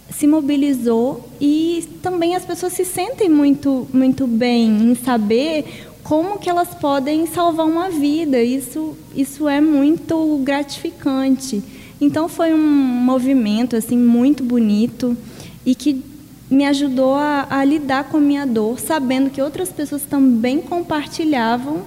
se 0.09 0.25
mobilizou 0.29 1.29
e 1.41 1.89
também 2.01 2.37
as 2.37 2.45
pessoas 2.45 2.75
se 2.75 2.85
sentem 2.85 3.29
muito, 3.29 3.89
muito 3.93 4.25
bem 4.25 4.69
em 4.69 4.95
saber 4.95 5.89
como 6.05 6.39
que 6.39 6.49
elas 6.49 6.77
podem 6.77 7.27
salvar 7.27 7.67
uma 7.67 7.91
vida. 7.91 8.41
Isso, 8.41 8.97
isso 9.17 9.49
é 9.49 9.61
muito 9.61 10.41
gratificante. 10.45 11.61
Então 12.01 12.29
foi 12.29 12.55
um 12.55 12.59
movimento 12.59 13.77
assim 13.77 13.97
muito 13.97 14.43
bonito 14.43 15.17
e 15.67 15.75
que 15.75 16.03
me 16.51 16.65
ajudou 16.65 17.15
a, 17.15 17.47
a 17.51 17.65
lidar 17.65 18.05
com 18.05 18.17
a 18.17 18.21
minha 18.21 18.47
dor, 18.47 18.79
sabendo 18.79 19.31
que 19.31 19.43
outras 19.43 19.71
pessoas 19.71 20.03
também 20.03 20.61
compartilhavam 20.61 21.83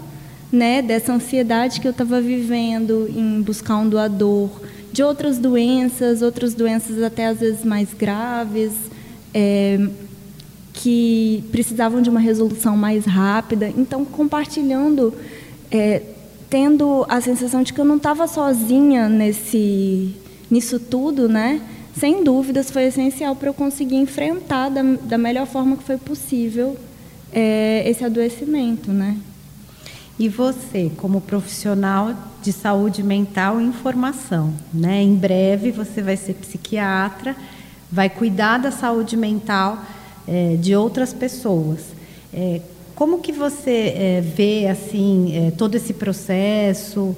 né, 0.52 0.82
dessa 0.82 1.14
ansiedade 1.14 1.80
que 1.80 1.88
eu 1.88 1.92
estava 1.92 2.20
vivendo 2.20 3.10
em 3.10 3.42
buscar 3.42 3.78
um 3.78 3.88
doador, 3.88 4.50
de 4.92 5.02
outras 5.02 5.38
doenças, 5.38 6.22
outras 6.22 6.54
doenças 6.54 7.02
até 7.02 7.28
às 7.28 7.40
vezes 7.40 7.64
mais 7.64 7.94
graves, 7.94 8.74
é, 9.34 9.80
que 10.74 11.44
precisavam 11.52 12.02
de 12.02 12.10
uma 12.10 12.20
resolução 12.20 12.76
mais 12.76 13.06
rápida. 13.06 13.72
Então, 13.78 14.04
compartilhando, 14.04 15.14
é, 15.72 16.02
tendo 16.52 17.06
a 17.08 17.22
sensação 17.22 17.64
de 17.64 17.72
que 17.72 17.80
eu 17.80 17.86
não 17.86 17.96
estava 17.96 18.28
sozinha 18.28 19.08
nesse, 19.08 20.14
nisso 20.50 20.78
tudo, 20.78 21.30
né? 21.30 21.62
Sem 21.98 22.26
dúvidas, 22.26 22.70
foi 22.70 22.84
essencial 22.84 23.38
para 23.38 23.48
eu 23.48 23.54
conseguir 23.54 23.96
enfrentar 23.96 24.68
da, 24.68 24.84
da 24.84 25.18
melhor 25.18 25.48
forma 25.48 25.78
que 25.78 25.84
foi 25.84 25.98
possível 25.98 26.78
é, 27.32 27.90
esse 27.90 28.04
adoecimento, 28.04 28.92
né? 28.92 29.18
E 30.20 30.28
você, 30.28 30.92
como 30.98 31.22
profissional 31.22 32.14
de 32.44 32.52
saúde 32.52 33.02
mental 33.02 33.62
e 33.62 33.64
informação, 33.64 34.54
né? 34.74 35.02
Em 35.02 35.16
breve 35.16 35.72
você 35.72 36.02
vai 36.02 36.18
ser 36.18 36.34
psiquiatra, 36.34 37.34
vai 37.90 38.10
cuidar 38.10 38.58
da 38.58 38.72
saúde 38.72 39.16
mental 39.16 39.82
é, 40.28 40.58
de 40.58 40.76
outras 40.76 41.14
pessoas. 41.14 41.80
É, 42.34 42.60
como 43.02 43.18
que 43.18 43.32
você 43.32 43.96
é, 43.98 44.22
vê 44.22 44.68
assim 44.68 45.36
é, 45.36 45.50
todo 45.50 45.74
esse 45.74 45.92
processo 45.92 47.18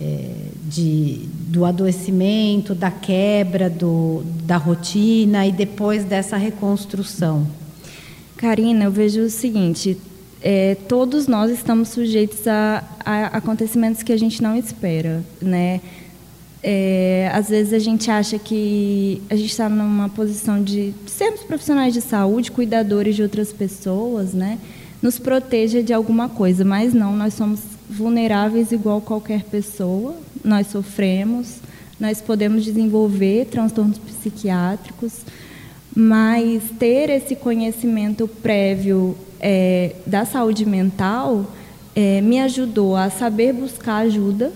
é, 0.00 0.30
de, 0.64 1.28
do 1.48 1.66
adoecimento, 1.66 2.74
da 2.74 2.90
quebra 2.90 3.68
do, 3.68 4.22
da 4.44 4.56
rotina 4.56 5.46
e 5.46 5.52
depois 5.52 6.02
dessa 6.02 6.38
reconstrução? 6.38 7.46
Karina, 8.38 8.84
eu 8.84 8.90
vejo 8.90 9.20
o 9.20 9.28
seguinte: 9.28 9.98
é, 10.40 10.78
todos 10.88 11.26
nós 11.26 11.50
estamos 11.50 11.90
sujeitos 11.90 12.48
a, 12.48 12.82
a, 13.04 13.26
acontecimentos 13.26 14.02
que 14.02 14.14
a 14.14 14.18
gente 14.18 14.42
não 14.42 14.56
espera, 14.56 15.22
né? 15.42 15.82
É, 16.62 17.30
às 17.34 17.50
vezes 17.50 17.74
a 17.74 17.78
gente 17.78 18.10
acha 18.10 18.38
que 18.38 19.20
a 19.28 19.36
gente 19.36 19.50
está 19.50 19.68
numa 19.68 20.08
posição 20.08 20.64
de 20.64 20.94
sermos 21.06 21.42
profissionais 21.42 21.92
de 21.92 22.00
saúde, 22.00 22.50
cuidadores 22.50 23.14
de 23.14 23.22
outras 23.22 23.52
pessoas, 23.52 24.32
né? 24.32 24.58
Nos 25.00 25.18
proteja 25.18 25.82
de 25.82 25.92
alguma 25.92 26.28
coisa, 26.28 26.64
mas 26.64 26.92
não, 26.92 27.16
nós 27.16 27.34
somos 27.34 27.60
vulneráveis 27.88 28.72
igual 28.72 29.00
qualquer 29.00 29.44
pessoa, 29.44 30.16
nós 30.44 30.66
sofremos, 30.66 31.56
nós 31.98 32.20
podemos 32.20 32.64
desenvolver 32.64 33.46
transtornos 33.46 33.98
psiquiátricos, 33.98 35.22
mas 35.94 36.62
ter 36.78 37.10
esse 37.10 37.34
conhecimento 37.34 38.28
prévio 38.28 39.16
é, 39.40 39.96
da 40.06 40.24
saúde 40.24 40.66
mental 40.66 41.46
é, 41.94 42.20
me 42.20 42.38
ajudou 42.40 42.96
a 42.96 43.10
saber 43.10 43.52
buscar 43.52 43.98
ajuda. 43.98 44.52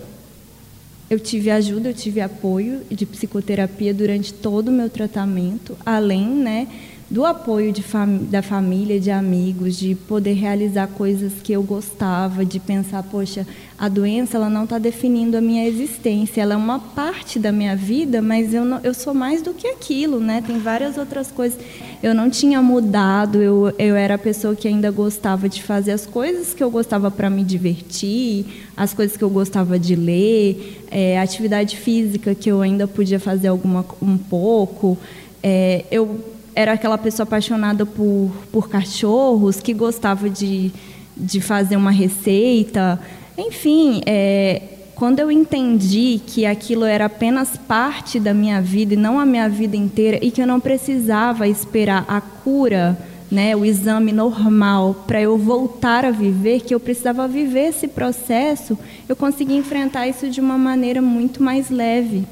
Eu 1.09 1.19
tive 1.19 1.51
ajuda, 1.51 1.89
eu 1.89 1.93
tive 1.93 2.21
apoio 2.21 2.81
de 2.89 3.05
psicoterapia 3.05 3.93
durante 3.93 4.33
todo 4.33 4.69
o 4.69 4.71
meu 4.71 4.89
tratamento, 4.89 5.75
além, 5.85 6.27
né, 6.27 6.67
do 7.13 7.23
apoio 7.27 7.71
fam 7.83 8.23
da 8.23 8.41
família, 8.41 8.99
de 8.99 9.11
amigos, 9.11 9.77
de 9.77 9.93
poder 9.93 10.33
realizar 10.33 10.87
coisas 10.87 11.31
que 11.43 11.53
eu 11.53 11.61
gostava, 11.61 12.43
de 12.43 12.59
pensar, 12.59 13.03
poxa, 13.03 13.45
a 13.77 13.87
doença 13.87 14.35
ela 14.35 14.49
não 14.49 14.63
está 14.63 14.79
definindo 14.79 15.37
a 15.37 15.41
minha 15.41 15.67
existência, 15.67 16.41
ela 16.41 16.55
é 16.55 16.57
uma 16.57 16.79
parte 16.79 17.37
da 17.37 17.51
minha 17.51 17.75
vida, 17.75 18.19
mas 18.19 18.51
eu, 18.51 18.65
não, 18.65 18.79
eu 18.83 18.95
sou 18.95 19.13
mais 19.13 19.43
do 19.43 19.53
que 19.53 19.67
aquilo, 19.67 20.19
né? 20.19 20.41
Tem 20.41 20.57
várias 20.57 20.97
outras 20.97 21.29
coisas. 21.29 21.59
Eu 22.01 22.15
não 22.15 22.31
tinha 22.31 22.63
mudado, 22.63 23.39
eu, 23.39 23.71
eu 23.77 23.95
era 23.95 24.15
a 24.15 24.17
pessoa 24.17 24.55
que 24.55 24.67
ainda 24.67 24.89
gostava 24.89 25.47
de 25.47 25.61
fazer 25.61 25.91
as 25.91 26.07
coisas 26.07 26.51
que 26.51 26.63
eu 26.63 26.71
gostava 26.71 27.11
para 27.11 27.29
me 27.29 27.43
divertir, 27.43 28.63
as 28.75 28.91
coisas 28.91 29.15
que 29.15 29.23
eu 29.23 29.29
gostava 29.29 29.77
de 29.77 29.95
ler, 29.95 30.83
é, 30.89 31.19
atividade 31.19 31.77
física 31.77 32.33
que 32.33 32.49
eu 32.49 32.59
ainda 32.59 32.87
podia 32.87 33.19
fazer 33.19 33.49
alguma 33.49 33.85
um 34.01 34.17
pouco. 34.17 34.97
É, 35.43 35.85
eu 35.91 36.32
era 36.55 36.73
aquela 36.73 36.97
pessoa 36.97 37.23
apaixonada 37.23 37.85
por, 37.85 38.31
por 38.51 38.69
cachorros, 38.69 39.59
que 39.59 39.73
gostava 39.73 40.29
de, 40.29 40.71
de 41.15 41.41
fazer 41.41 41.75
uma 41.75 41.91
receita. 41.91 42.99
Enfim, 43.37 44.01
é, 44.05 44.61
quando 44.95 45.19
eu 45.19 45.31
entendi 45.31 46.21
que 46.25 46.45
aquilo 46.45 46.85
era 46.85 47.05
apenas 47.05 47.57
parte 47.57 48.19
da 48.19 48.33
minha 48.33 48.61
vida 48.61 48.93
e 48.93 48.97
não 48.97 49.19
a 49.19 49.25
minha 49.25 49.49
vida 49.49 49.75
inteira, 49.75 50.19
e 50.21 50.31
que 50.31 50.41
eu 50.41 50.47
não 50.47 50.59
precisava 50.59 51.47
esperar 51.47 52.05
a 52.07 52.21
cura, 52.21 52.97
né, 53.31 53.55
o 53.55 53.65
exame 53.65 54.11
normal, 54.11 55.03
para 55.07 55.19
eu 55.19 55.37
voltar 55.37 56.05
a 56.05 56.11
viver, 56.11 56.61
que 56.61 56.75
eu 56.75 56.79
precisava 56.79 57.27
viver 57.27 57.69
esse 57.69 57.87
processo, 57.87 58.77
eu 59.09 59.15
consegui 59.15 59.55
enfrentar 59.55 60.07
isso 60.07 60.29
de 60.29 60.39
uma 60.39 60.57
maneira 60.57 61.01
muito 61.01 61.41
mais 61.41 61.69
leve 61.71 62.25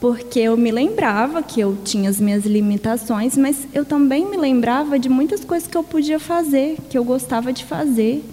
porque 0.00 0.40
eu 0.40 0.56
me 0.56 0.70
lembrava 0.70 1.42
que 1.42 1.60
eu 1.60 1.76
tinha 1.84 2.08
as 2.08 2.18
minhas 2.18 2.46
limitações, 2.46 3.36
mas 3.36 3.68
eu 3.74 3.84
também 3.84 4.28
me 4.28 4.36
lembrava 4.36 4.98
de 4.98 5.08
muitas 5.08 5.44
coisas 5.44 5.68
que 5.68 5.76
eu 5.76 5.84
podia 5.84 6.18
fazer, 6.18 6.78
que 6.88 6.96
eu 6.96 7.04
gostava 7.04 7.52
de 7.52 7.64
fazer. 7.64 8.24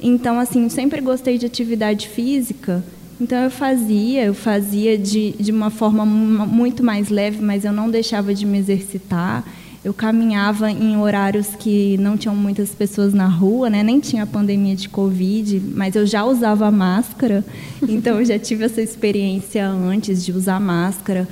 Então, 0.00 0.40
assim, 0.40 0.68
sempre 0.70 1.00
gostei 1.02 1.36
de 1.36 1.44
atividade 1.44 2.08
física, 2.08 2.82
então 3.20 3.38
eu 3.44 3.50
fazia, 3.50 4.24
eu 4.24 4.32
fazia 4.32 4.96
de, 4.96 5.32
de 5.32 5.52
uma 5.52 5.68
forma 5.68 6.06
muito 6.06 6.82
mais 6.82 7.10
leve, 7.10 7.42
mas 7.42 7.66
eu 7.66 7.72
não 7.72 7.90
deixava 7.90 8.32
de 8.32 8.46
me 8.46 8.56
exercitar. 8.56 9.44
Eu 9.82 9.94
caminhava 9.94 10.70
em 10.70 10.98
horários 10.98 11.48
que 11.58 11.96
não 11.96 12.16
tinham 12.16 12.36
muitas 12.36 12.70
pessoas 12.70 13.14
na 13.14 13.26
rua, 13.26 13.70
né? 13.70 13.82
nem 13.82 13.98
tinha 13.98 14.26
pandemia 14.26 14.76
de 14.76 14.90
Covid, 14.90 15.58
mas 15.74 15.96
eu 15.96 16.06
já 16.06 16.22
usava 16.22 16.70
máscara, 16.70 17.42
então 17.88 18.18
eu 18.18 18.24
já 18.24 18.38
tive 18.38 18.64
essa 18.64 18.82
experiência 18.82 19.66
antes 19.66 20.22
de 20.22 20.32
usar 20.32 20.60
máscara. 20.60 21.26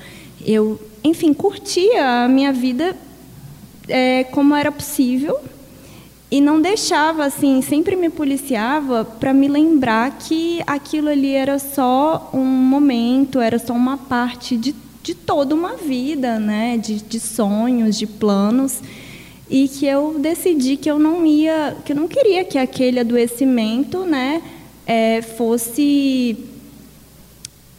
Eu, 0.45 0.81
enfim, 1.05 1.35
curtia 1.35 2.25
a 2.25 2.29
minha 2.29 2.51
vida 2.51 2.97
é, 3.87 4.25
como 4.25 4.55
era 4.55 4.73
possível 4.73 5.39
e 6.31 6.41
não 6.41 6.61
deixava, 6.61 7.25
assim, 7.25 7.63
sempre 7.63 7.97
me 7.97 8.11
policiava 8.11 9.03
para 9.05 9.33
me 9.33 9.49
lembrar 9.49 10.11
que 10.19 10.63
aquilo 10.67 11.09
ali 11.09 11.33
era 11.33 11.59
só 11.59 12.31
um 12.35 12.45
momento, 12.45 13.41
era 13.41 13.59
só 13.59 13.73
uma 13.73 13.97
parte 13.97 14.57
de 14.57 14.75
de 15.09 15.15
toda 15.15 15.55
uma 15.55 15.75
vida, 15.75 16.39
né? 16.39 16.77
de, 16.77 16.97
de 16.97 17.19
sonhos, 17.19 17.99
de 17.99 18.07
planos, 18.07 18.81
e 19.49 19.67
que 19.67 19.87
eu 19.87 20.19
decidi 20.19 20.77
que 20.77 20.91
eu 20.91 20.99
não 20.99 21.25
ia, 21.25 21.75
que 21.83 21.93
eu 21.93 21.97
não 21.97 22.07
queria 22.07 22.45
que 22.45 22.59
aquele 22.59 23.01
adoecimento, 23.01 24.05
né, 24.05 24.43
é, 24.87 25.23
fosse 25.23 26.37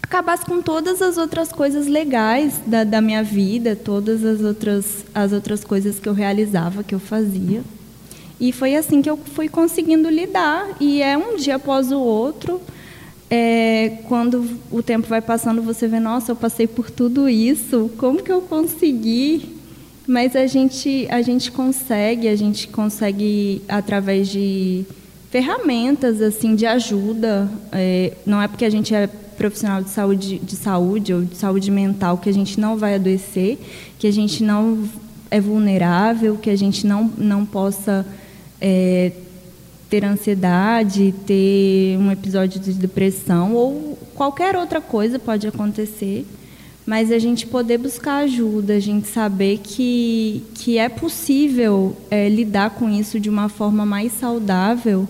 acabasse 0.01 0.43
com 0.43 0.59
todas 0.59 1.03
as 1.03 1.19
outras 1.19 1.51
coisas 1.51 1.85
legais 1.85 2.59
da, 2.65 2.83
da 2.83 2.99
minha 2.99 3.21
vida, 3.21 3.75
todas 3.75 4.25
as 4.25 4.41
outras 4.41 5.05
as 5.13 5.31
outras 5.31 5.63
coisas 5.63 5.99
que 5.99 6.09
eu 6.09 6.13
realizava, 6.13 6.83
que 6.83 6.95
eu 6.95 6.99
fazia. 6.99 7.61
E 8.39 8.51
foi 8.51 8.75
assim 8.75 9.03
que 9.03 9.09
eu 9.09 9.17
fui 9.17 9.47
conseguindo 9.47 10.09
lidar. 10.09 10.67
E 10.79 11.03
é 11.03 11.15
um 11.15 11.35
dia 11.35 11.57
após 11.57 11.91
o 11.91 11.99
outro 11.99 12.59
é, 13.29 13.99
quando 14.07 14.57
o 14.71 14.81
tempo 14.81 15.07
vai 15.07 15.21
passando, 15.21 15.61
você 15.61 15.87
vê, 15.87 15.99
nossa, 15.99 16.31
eu 16.31 16.35
passei 16.35 16.65
por 16.65 16.89
tudo 16.89 17.29
isso, 17.29 17.91
como 17.97 18.23
que 18.23 18.31
eu 18.31 18.41
consegui? 18.41 19.55
Mas 20.07 20.35
a 20.35 20.47
gente, 20.47 21.07
a 21.11 21.21
gente 21.21 21.51
consegue, 21.51 22.27
a 22.27 22.35
gente 22.35 22.67
consegue 22.67 23.61
através 23.67 24.27
de 24.27 24.83
ferramentas 25.29 26.19
assim 26.19 26.55
de 26.55 26.65
ajuda. 26.65 27.47
É, 27.71 28.13
não 28.25 28.41
é 28.41 28.47
porque 28.47 28.65
a 28.65 28.69
gente 28.71 28.95
é 28.95 29.05
profissional 29.05 29.83
de 29.83 29.89
saúde, 29.89 30.39
de 30.39 30.55
saúde 30.55 31.13
ou 31.13 31.21
de 31.23 31.35
saúde 31.35 31.69
mental 31.69 32.17
que 32.17 32.27
a 32.27 32.33
gente 32.33 32.59
não 32.59 32.75
vai 32.75 32.95
adoecer, 32.95 33.59
que 33.99 34.07
a 34.07 34.11
gente 34.11 34.43
não 34.43 34.83
é 35.29 35.39
vulnerável, 35.39 36.37
que 36.37 36.49
a 36.49 36.55
gente 36.55 36.87
não, 36.87 37.11
não 37.15 37.45
possa 37.45 38.03
é, 38.59 39.11
ter 39.89 40.05
ansiedade, 40.05 41.13
ter 41.25 41.97
um 41.97 42.11
episódio 42.11 42.59
de 42.59 42.73
depressão 42.73 43.53
ou 43.53 43.97
qualquer 44.13 44.55
outra 44.55 44.79
coisa 44.79 45.17
pode 45.17 45.47
acontecer, 45.47 46.25
mas 46.85 47.11
a 47.11 47.19
gente 47.19 47.47
poder 47.47 47.77
buscar 47.77 48.23
ajuda, 48.23 48.73
a 48.73 48.79
gente 48.79 49.07
saber 49.07 49.59
que, 49.63 50.43
que 50.55 50.77
é 50.77 50.89
possível 50.89 51.95
é, 52.09 52.29
lidar 52.29 52.71
com 52.71 52.89
isso 52.89 53.19
de 53.19 53.29
uma 53.29 53.49
forma 53.49 53.85
mais 53.85 54.11
saudável, 54.13 55.07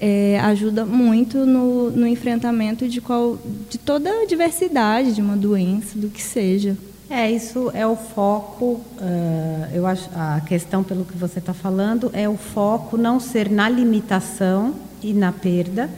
é, 0.00 0.38
ajuda 0.40 0.84
muito 0.84 1.46
no, 1.46 1.90
no 1.90 2.06
enfrentamento 2.06 2.86
de, 2.88 3.00
qual, 3.00 3.38
de 3.70 3.78
toda 3.78 4.10
a 4.10 4.26
diversidade 4.26 5.14
de 5.14 5.22
uma 5.22 5.36
doença, 5.36 5.98
do 5.98 6.08
que 6.08 6.22
seja. 6.22 6.76
É, 7.08 7.30
isso 7.30 7.70
é 7.72 7.86
o 7.86 7.94
foco, 7.94 8.80
uh, 8.98 9.68
eu 9.72 9.86
acho, 9.86 10.10
a 10.12 10.40
questão 10.40 10.82
pelo 10.82 11.04
que 11.04 11.16
você 11.16 11.38
está 11.38 11.54
falando 11.54 12.10
é 12.12 12.28
o 12.28 12.36
foco 12.36 12.96
não 12.96 13.20
ser 13.20 13.48
na 13.48 13.68
limitação 13.68 14.74
e 15.00 15.12
na 15.12 15.30
perda, 15.30 15.88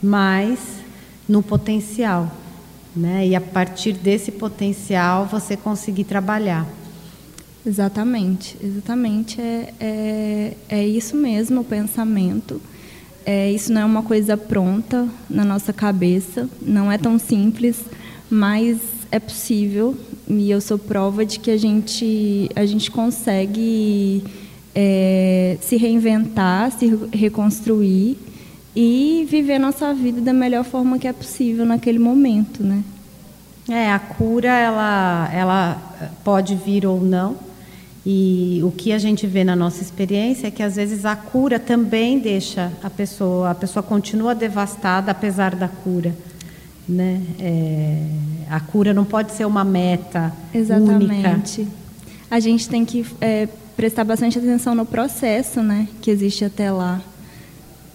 mas 0.00 0.58
no 1.28 1.42
potencial. 1.42 2.30
né? 2.94 3.26
E 3.26 3.34
a 3.34 3.40
partir 3.40 3.94
desse 3.94 4.30
potencial 4.30 5.26
você 5.26 5.56
conseguir 5.56 6.04
trabalhar. 6.04 6.66
Exatamente, 7.64 8.56
exatamente. 8.62 9.40
É, 9.40 9.74
é, 9.80 10.56
é 10.68 10.86
isso 10.86 11.16
mesmo 11.16 11.62
o 11.62 11.64
pensamento. 11.64 12.60
É, 13.24 13.50
isso 13.50 13.72
não 13.72 13.80
é 13.80 13.84
uma 13.84 14.02
coisa 14.02 14.36
pronta 14.36 15.08
na 15.30 15.44
nossa 15.44 15.72
cabeça, 15.72 16.48
não 16.60 16.90
é 16.90 16.98
tão 16.98 17.18
simples, 17.18 17.80
mas 18.28 18.78
é 19.10 19.20
possível 19.20 19.96
e 20.28 20.50
eu 20.50 20.60
sou 20.60 20.78
prova 20.78 21.24
de 21.24 21.38
que 21.38 21.50
a 21.50 21.56
gente, 21.56 22.48
a 22.54 22.64
gente 22.64 22.90
consegue 22.90 24.24
é, 24.74 25.58
se 25.60 25.76
reinventar, 25.76 26.70
se 26.72 26.98
reconstruir 27.12 28.16
e 28.74 29.26
viver 29.28 29.58
nossa 29.58 29.92
vida 29.92 30.20
da 30.20 30.32
melhor 30.32 30.64
forma 30.64 30.98
que 30.98 31.06
é 31.06 31.12
possível 31.12 31.64
naquele 31.64 31.98
momento, 31.98 32.62
né? 32.62 32.82
É, 33.68 33.90
a 33.90 33.98
cura 33.98 34.48
ela, 34.48 35.30
ela 35.32 36.10
pode 36.24 36.54
vir 36.56 36.86
ou 36.86 37.00
não. 37.00 37.36
E 38.04 38.60
o 38.64 38.72
que 38.72 38.92
a 38.92 38.98
gente 38.98 39.26
vê 39.28 39.44
na 39.44 39.54
nossa 39.54 39.80
experiência 39.80 40.48
é 40.48 40.50
que 40.50 40.62
às 40.62 40.74
vezes 40.74 41.04
a 41.04 41.14
cura 41.14 41.60
também 41.60 42.18
deixa 42.18 42.72
a 42.82 42.90
pessoa, 42.90 43.50
a 43.50 43.54
pessoa 43.54 43.82
continua 43.82 44.34
devastada 44.34 45.12
apesar 45.12 45.54
da 45.54 45.68
cura, 45.68 46.12
né? 46.88 47.22
É, 47.38 48.06
a 48.50 48.60
cura 48.60 48.92
não 48.92 49.04
pode 49.04 49.32
ser 49.32 49.44
uma 49.44 49.64
meta 49.64 50.32
Exatamente. 50.52 51.60
única. 51.60 51.72
A 52.30 52.40
gente 52.40 52.68
tem 52.68 52.84
que 52.84 53.04
é, 53.20 53.48
prestar 53.76 54.04
bastante 54.04 54.38
atenção 54.38 54.74
no 54.74 54.86
processo, 54.86 55.62
né, 55.62 55.88
que 56.00 56.10
existe 56.10 56.44
até 56.44 56.70
lá 56.70 57.00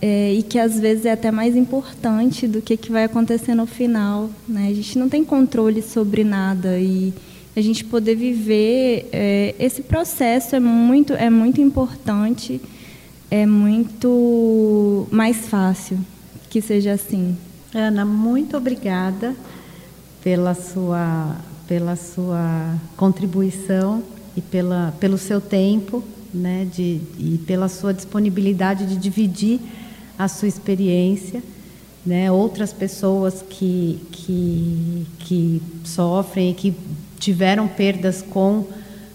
é, 0.02 0.34
e 0.34 0.44
que 0.44 0.60
às 0.60 0.80
vezes 0.80 1.06
é 1.06 1.12
até 1.12 1.32
mais 1.32 1.56
importante 1.56 2.48
do 2.48 2.62
que 2.62 2.78
que 2.78 2.92
vai 2.92 3.04
acontecer 3.04 3.56
no 3.56 3.66
final, 3.66 4.30
né? 4.48 4.68
A 4.70 4.74
gente 4.74 4.98
não 4.98 5.10
tem 5.10 5.24
controle 5.24 5.82
sobre 5.82 6.24
nada 6.24 6.80
e 6.80 7.14
a 7.56 7.62
gente 7.62 7.84
poder 7.84 8.16
viver 8.16 9.10
é, 9.12 9.56
esse 9.60 9.82
processo 9.82 10.56
é 10.56 10.60
muito 10.60 11.14
é 11.14 11.30
muito 11.30 11.60
importante, 11.60 12.62
é 13.32 13.46
muito 13.46 15.08
mais 15.12 15.48
fácil 15.48 15.98
que 16.50 16.62
seja 16.62 16.94
assim. 16.94 17.36
Ana, 17.74 18.06
muito 18.06 18.56
obrigada 18.56 19.36
pela 20.24 20.54
sua 20.54 21.36
pela 21.68 21.98
sua 21.98 22.76
contribuição 22.96 24.02
e 24.36 24.42
pela 24.42 24.94
pelo 25.00 25.18
seu 25.18 25.42
tempo, 25.42 26.04
né, 26.34 26.66
de, 26.72 27.02
e 27.20 27.42
pela 27.46 27.68
sua 27.68 27.94
disponibilidade 27.94 28.86
de 28.86 28.96
dividir 28.96 29.60
a 30.18 30.28
sua 30.28 30.48
experiência, 30.48 31.44
né? 32.06 32.32
outras 32.32 32.74
pessoas 32.74 33.44
que, 33.48 34.00
que, 34.12 35.06
que 35.20 35.62
sofrem, 35.84 36.54
que 36.54 36.74
tiveram 37.20 37.68
perdas 37.68 38.22
com 38.22 38.66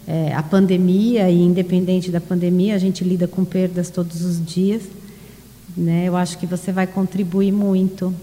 é, 0.07 0.33
a 0.35 0.43
pandemia 0.43 1.29
e 1.29 1.41
independente 1.41 2.11
da 2.11 2.21
pandemia, 2.21 2.75
a 2.75 2.79
gente 2.79 3.03
lida 3.03 3.27
com 3.27 3.45
perdas 3.45 3.91
todos 3.91 4.23
os 4.23 4.45
dias. 4.45 4.83
Né? 5.77 6.05
Eu 6.07 6.17
acho 6.17 6.39
que 6.39 6.47
você 6.47 6.71
vai 6.71 6.87
contribuir 6.87 7.51
muito 7.51 8.15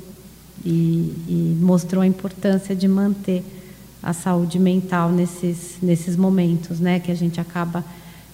e, 0.66 1.14
e 1.28 1.58
mostrou 1.62 2.02
a 2.02 2.08
importância 2.08 2.76
de 2.76 2.88
manter 2.88 3.44
a 4.02 4.14
saúde 4.14 4.60
mental 4.60 5.12
nesses, 5.12 5.78
nesses 5.82 6.16
momentos, 6.16 6.80
né? 6.80 7.00
que 7.00 7.12
a 7.12 7.16
gente 7.16 7.40
acaba 7.40 7.84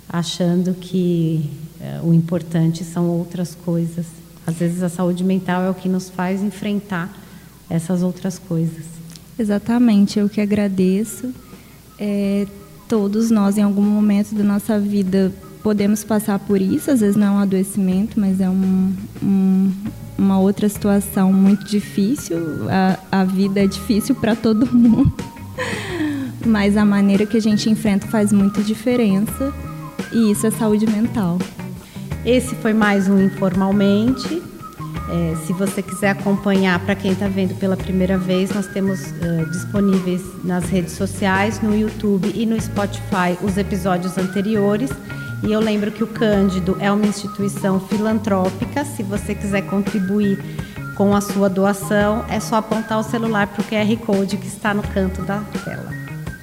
achando 0.07 0.73
que 0.73 1.49
é, 1.81 1.99
o 2.03 2.13
importante 2.13 2.83
são 2.83 3.09
outras 3.09 3.55
coisas. 3.55 4.05
Às 4.45 4.55
vezes 4.55 4.83
a 4.83 4.89
saúde 4.89 5.23
mental 5.23 5.61
é 5.63 5.69
o 5.69 5.73
que 5.73 5.89
nos 5.89 6.09
faz 6.09 6.41
enfrentar 6.41 7.11
essas 7.69 8.03
outras 8.03 8.37
coisas. 8.37 8.85
Exatamente, 9.37 10.19
eu 10.19 10.29
que 10.29 10.39
agradeço. 10.39 11.33
É, 11.99 12.45
todos 12.87 13.31
nós, 13.31 13.57
em 13.57 13.63
algum 13.63 13.81
momento 13.81 14.35
da 14.35 14.43
nossa 14.43 14.79
vida, 14.79 15.33
podemos 15.63 16.03
passar 16.03 16.39
por 16.39 16.61
isso. 16.61 16.91
Às 16.91 16.99
vezes 16.99 17.15
não 17.15 17.27
é 17.27 17.31
um 17.31 17.39
adoecimento, 17.39 18.19
mas 18.19 18.39
é 18.39 18.49
um, 18.49 18.93
um, 19.21 19.73
uma 20.17 20.39
outra 20.39 20.67
situação 20.69 21.31
muito 21.31 21.65
difícil. 21.65 22.37
A, 22.69 23.21
a 23.21 23.23
vida 23.23 23.63
é 23.63 23.67
difícil 23.67 24.15
para 24.15 24.35
todo 24.35 24.65
mundo, 24.65 25.13
mas 26.45 26.77
a 26.77 26.85
maneira 26.85 27.25
que 27.25 27.37
a 27.37 27.41
gente 27.41 27.69
enfrenta 27.69 28.07
faz 28.07 28.31
muita 28.31 28.61
diferença. 28.61 29.53
E 30.11 30.31
isso 30.31 30.47
é 30.47 30.51
saúde 30.51 30.87
mental. 30.87 31.37
Esse 32.25 32.55
foi 32.55 32.73
mais 32.73 33.07
um 33.07 33.21
Informalmente. 33.21 34.41
É, 35.07 35.35
se 35.45 35.53
você 35.53 35.83
quiser 35.83 36.09
acompanhar, 36.09 36.79
para 36.79 36.95
quem 36.95 37.11
está 37.11 37.27
vendo 37.27 37.53
pela 37.59 37.77
primeira 37.77 38.17
vez, 38.17 38.49
nós 38.53 38.65
temos 38.65 38.99
uh, 39.01 39.49
disponíveis 39.51 40.21
nas 40.43 40.65
redes 40.65 40.93
sociais, 40.93 41.61
no 41.61 41.77
YouTube 41.77 42.31
e 42.33 42.45
no 42.45 42.59
Spotify 42.59 43.37
os 43.43 43.57
episódios 43.57 44.17
anteriores. 44.17 44.89
E 45.45 45.51
eu 45.51 45.59
lembro 45.59 45.91
que 45.91 46.03
o 46.03 46.07
Cândido 46.07 46.75
é 46.79 46.91
uma 46.91 47.05
instituição 47.05 47.79
filantrópica. 47.79 48.83
Se 48.83 49.03
você 49.03 49.35
quiser 49.35 49.61
contribuir 49.63 50.39
com 50.95 51.15
a 51.15 51.21
sua 51.21 51.47
doação, 51.47 52.25
é 52.29 52.39
só 52.39 52.55
apontar 52.55 52.99
o 52.99 53.03
celular 53.03 53.47
para 53.47 53.61
o 53.61 53.65
QR 53.65 54.05
Code 54.05 54.37
que 54.37 54.47
está 54.47 54.73
no 54.73 54.81
canto 54.81 55.21
da 55.21 55.41
tela. 55.63 55.91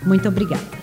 Muito 0.05 0.29
obrigada. 0.29 0.82